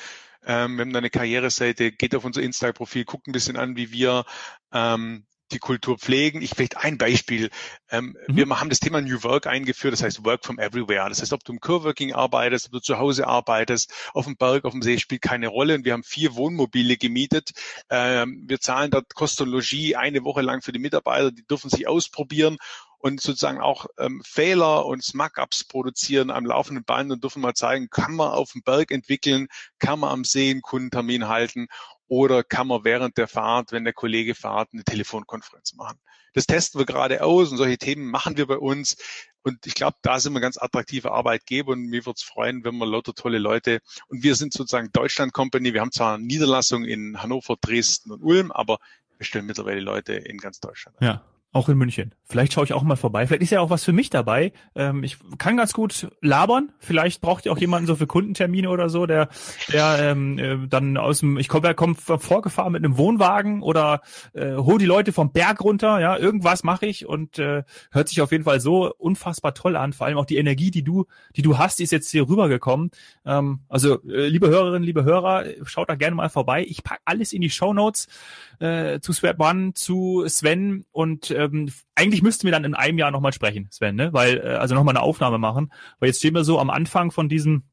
Ähm, 0.44 0.76
wir 0.76 0.82
haben 0.82 0.92
da 0.92 0.98
eine 0.98 1.08
Karriereseite. 1.08 1.92
Geht 1.92 2.14
auf 2.14 2.26
unser 2.26 2.42
Instagram-Profil, 2.42 3.06
guckt 3.06 3.26
ein 3.26 3.32
bisschen 3.32 3.56
an, 3.56 3.74
wie 3.76 3.90
wir 3.90 4.26
ähm, 4.74 5.24
die 5.50 5.60
Kultur 5.60 5.96
pflegen. 5.96 6.42
Ich 6.42 6.50
vielleicht 6.50 6.76
ein 6.76 6.98
Beispiel. 6.98 7.48
Ähm, 7.90 8.18
mhm. 8.28 8.36
Wir 8.36 8.60
haben 8.60 8.68
das 8.68 8.80
Thema 8.80 9.00
New 9.00 9.22
Work 9.22 9.46
eingeführt, 9.46 9.94
das 9.94 10.02
heißt 10.02 10.26
Work 10.26 10.44
from 10.44 10.58
Everywhere. 10.58 11.08
Das 11.08 11.22
heißt, 11.22 11.32
ob 11.32 11.42
du 11.42 11.52
im 11.54 11.60
Coworking 11.60 12.12
arbeitest, 12.12 12.66
ob 12.66 12.72
du 12.72 12.80
zu 12.80 12.98
Hause 12.98 13.26
arbeitest, 13.26 13.90
auf 14.12 14.26
dem 14.26 14.36
Berg, 14.36 14.66
auf 14.66 14.72
dem 14.72 14.82
See, 14.82 14.98
spielt 14.98 15.22
keine 15.22 15.48
Rolle. 15.48 15.76
Und 15.76 15.86
wir 15.86 15.94
haben 15.94 16.04
vier 16.04 16.34
Wohnmobile 16.34 16.98
gemietet. 16.98 17.52
Ähm, 17.88 18.44
wir 18.46 18.60
zahlen 18.60 18.90
dort 18.90 19.14
Kostologie 19.14 19.96
eine 19.96 20.22
Woche 20.22 20.42
lang 20.42 20.60
für 20.60 20.72
die 20.72 20.80
Mitarbeiter, 20.80 21.32
die 21.32 21.46
dürfen 21.46 21.70
sich 21.70 21.88
ausprobieren 21.88 22.58
und 22.98 23.20
sozusagen 23.20 23.60
auch 23.60 23.86
ähm, 23.98 24.22
Fehler 24.24 24.86
und 24.86 25.02
Smuck-Ups 25.02 25.64
produzieren 25.64 26.30
am 26.30 26.46
laufenden 26.46 26.84
Band 26.84 27.12
und 27.12 27.22
dürfen 27.22 27.42
mal 27.42 27.54
zeigen, 27.54 27.90
kann 27.90 28.14
man 28.14 28.30
auf 28.30 28.52
dem 28.52 28.62
Berg 28.62 28.90
entwickeln, 28.90 29.48
kann 29.78 30.00
man 30.00 30.10
am 30.10 30.24
See 30.24 30.50
einen 30.50 30.62
Kundentermin 30.62 31.28
halten 31.28 31.68
oder 32.08 32.44
kann 32.44 32.66
man 32.66 32.84
während 32.84 33.16
der 33.18 33.28
Fahrt, 33.28 33.72
wenn 33.72 33.84
der 33.84 33.92
Kollege 33.92 34.34
fahrt, 34.34 34.70
eine 34.72 34.84
Telefonkonferenz 34.84 35.74
machen. 35.74 35.98
Das 36.34 36.46
testen 36.46 36.78
wir 36.78 36.86
gerade 36.86 37.22
aus 37.22 37.50
und 37.50 37.56
solche 37.56 37.78
Themen 37.78 38.10
machen 38.10 38.36
wir 38.36 38.46
bei 38.46 38.58
uns. 38.58 38.96
Und 39.42 39.64
ich 39.66 39.74
glaube, 39.74 39.96
da 40.02 40.20
sind 40.20 40.32
wir 40.34 40.40
ganz 40.40 40.58
attraktive 40.58 41.12
Arbeitgeber 41.12 41.72
und 41.72 41.86
mir 41.86 42.04
würde 42.04 42.16
es 42.16 42.22
freuen, 42.22 42.64
wenn 42.64 42.76
wir 42.76 42.86
lauter 42.86 43.14
tolle 43.14 43.38
Leute 43.38 43.80
und 44.08 44.22
wir 44.22 44.34
sind 44.34 44.52
sozusagen 44.52 44.90
Deutschland 44.92 45.32
Company. 45.32 45.72
Wir 45.72 45.80
haben 45.80 45.92
zwar 45.92 46.14
eine 46.14 46.24
Niederlassung 46.24 46.84
in 46.84 47.22
Hannover, 47.22 47.56
Dresden 47.60 48.10
und 48.10 48.22
Ulm, 48.22 48.52
aber 48.52 48.78
wir 49.16 49.24
stellen 49.24 49.46
mittlerweile 49.46 49.80
Leute 49.80 50.14
in 50.14 50.38
ganz 50.38 50.60
Deutschland. 50.60 50.96
Ja, 51.00 51.24
auch 51.56 51.68
in 51.68 51.78
München. 51.78 52.14
Vielleicht 52.24 52.52
schaue 52.52 52.64
ich 52.64 52.72
auch 52.72 52.82
mal 52.82 52.96
vorbei. 52.96 53.26
Vielleicht 53.26 53.42
ist 53.42 53.50
ja 53.50 53.60
auch 53.60 53.70
was 53.70 53.82
für 53.82 53.92
mich 53.92 54.10
dabei. 54.10 54.52
Ähm, 54.74 55.02
ich 55.02 55.16
kann 55.38 55.56
ganz 55.56 55.72
gut 55.72 56.08
labern. 56.20 56.72
Vielleicht 56.78 57.20
braucht 57.20 57.46
ihr 57.46 57.52
auch 57.52 57.58
jemanden 57.58 57.86
so 57.86 57.96
für 57.96 58.06
Kundentermine 58.06 58.68
oder 58.68 58.88
so, 58.90 59.06
der, 59.06 59.28
der 59.72 59.98
ähm, 60.00 60.38
äh, 60.38 60.68
dann 60.68 60.96
aus 60.98 61.20
dem, 61.20 61.38
ich 61.38 61.48
komme 61.48 61.74
komm 61.74 61.96
vorgefahren 61.96 62.72
mit 62.72 62.84
einem 62.84 62.98
Wohnwagen 62.98 63.62
oder 63.62 64.02
äh, 64.34 64.54
hol 64.56 64.78
die 64.78 64.86
Leute 64.86 65.12
vom 65.12 65.32
Berg 65.32 65.62
runter. 65.62 65.98
Ja, 65.98 66.16
irgendwas 66.16 66.62
mache 66.62 66.86
ich 66.86 67.06
und 67.06 67.38
äh, 67.38 67.64
hört 67.90 68.08
sich 68.08 68.20
auf 68.20 68.32
jeden 68.32 68.44
Fall 68.44 68.60
so 68.60 68.92
unfassbar 68.98 69.54
toll 69.54 69.76
an. 69.76 69.94
Vor 69.94 70.06
allem 70.06 70.18
auch 70.18 70.26
die 70.26 70.36
Energie, 70.36 70.70
die 70.70 70.82
du, 70.84 71.06
die 71.36 71.42
du 71.42 71.58
hast, 71.58 71.78
die 71.78 71.84
ist 71.84 71.92
jetzt 71.92 72.10
hier 72.10 72.28
rübergekommen. 72.28 72.90
Ähm, 73.24 73.60
also, 73.68 74.02
äh, 74.04 74.28
liebe 74.28 74.48
Hörerinnen, 74.48 74.82
liebe 74.82 75.04
Hörer, 75.04 75.44
schaut 75.64 75.88
da 75.88 75.94
gerne 75.94 76.16
mal 76.16 76.28
vorbei. 76.28 76.66
Ich 76.68 76.84
pack 76.84 77.00
alles 77.06 77.32
in 77.32 77.40
die 77.40 77.50
Show 77.50 77.72
Notes 77.72 78.08
äh, 78.58 79.00
zu 79.00 79.12
Swap 79.12 79.40
One, 79.40 79.72
zu 79.74 80.24
Sven 80.28 80.84
und 80.92 81.30
ähm, 81.46 81.72
eigentlich 81.94 82.22
müssten 82.22 82.44
wir 82.44 82.52
dann 82.52 82.64
in 82.64 82.74
einem 82.74 82.98
Jahr 82.98 83.10
nochmal 83.10 83.32
sprechen, 83.32 83.68
Sven, 83.70 83.96
ne? 83.96 84.12
Weil, 84.12 84.38
äh, 84.38 84.56
also 84.56 84.74
nochmal 84.74 84.96
eine 84.96 85.02
Aufnahme 85.02 85.38
machen. 85.38 85.72
Weil 85.98 86.08
jetzt 86.08 86.18
stehen 86.18 86.34
wir 86.34 86.44
so 86.44 86.58
am 86.58 86.70
Anfang 86.70 87.10
von 87.10 87.28
diesem 87.28 87.64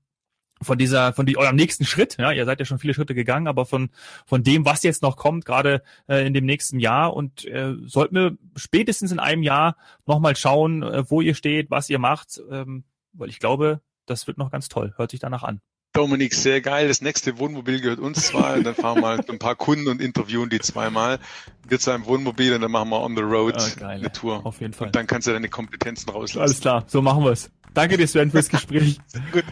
von 0.61 0.77
dieser, 0.77 1.13
von 1.13 1.25
die, 1.25 1.37
eurem 1.37 1.55
nächsten 1.55 1.85
Schritt, 1.85 2.17
ja, 2.17 2.31
ihr 2.31 2.45
seid 2.45 2.59
ja 2.59 2.65
schon 2.65 2.79
viele 2.79 2.93
Schritte 2.93 3.15
gegangen, 3.15 3.47
aber 3.47 3.65
von, 3.65 3.89
von 4.25 4.43
dem, 4.43 4.65
was 4.65 4.83
jetzt 4.83 5.01
noch 5.01 5.17
kommt, 5.17 5.45
gerade 5.45 5.83
äh, 6.07 6.25
in 6.25 6.33
dem 6.33 6.45
nächsten 6.45 6.79
Jahr 6.79 7.13
und 7.13 7.45
äh, 7.45 7.75
sollten 7.85 8.15
wir 8.15 8.37
spätestens 8.55 9.11
in 9.11 9.19
einem 9.19 9.43
Jahr 9.43 9.75
nochmal 10.05 10.35
schauen, 10.35 10.83
äh, 10.83 11.09
wo 11.09 11.21
ihr 11.21 11.35
steht, 11.35 11.69
was 11.69 11.89
ihr 11.89 11.99
macht, 11.99 12.41
ähm, 12.49 12.85
weil 13.11 13.29
ich 13.29 13.39
glaube, 13.39 13.81
das 14.05 14.27
wird 14.27 14.37
noch 14.37 14.51
ganz 14.51 14.69
toll, 14.69 14.93
hört 14.97 15.11
sich 15.11 15.19
danach 15.19 15.43
an. 15.43 15.61
Dominik, 15.93 16.33
sehr 16.33 16.59
geil. 16.59 16.87
Das 16.87 17.01
nächste 17.01 17.37
Wohnmobil 17.37 17.79
gehört 17.79 17.99
uns 17.99 18.25
zwei. 18.25 18.55
Und 18.55 18.63
dann 18.63 18.73
fahren 18.73 18.97
wir 18.97 19.01
mal 19.01 19.25
ein 19.29 19.37
paar 19.37 19.55
Kunden 19.55 19.87
und 19.87 20.01
interviewen 20.01 20.49
die 20.49 20.59
zweimal. 20.59 21.19
Wir 21.67 21.79
zu 21.79 21.91
einem 21.91 22.07
Wohnmobil 22.07 22.55
und 22.55 22.61
dann 22.61 22.71
machen 22.71 22.89
wir 22.89 22.99
on 22.99 23.15
the 23.15 23.21
road 23.21 23.55
ah, 23.55 23.87
eine 23.87 24.11
Tour. 24.11 24.43
Auf 24.43 24.59
jeden 24.59 24.73
Fall. 24.73 24.87
Und 24.87 24.95
dann 24.95 25.05
kannst 25.05 25.27
du 25.27 25.33
deine 25.33 25.49
Kompetenzen 25.49 26.09
rauslassen. 26.09 26.41
Alles 26.41 26.59
klar, 26.59 26.83
so 26.87 27.03
machen 27.03 27.23
wir 27.23 27.31
es. 27.31 27.51
Danke 27.75 27.97
dir, 27.97 28.07
Sven, 28.07 28.31
fürs 28.31 28.49
Gespräch. 28.49 28.97
Gut. 29.31 29.43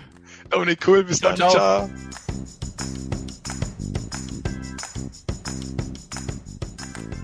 Dominik, 0.49 0.87
cool. 0.87 1.03
Bis 1.03 1.19
ciao, 1.19 1.35
dann. 1.35 1.49
Ciao. 1.51 1.89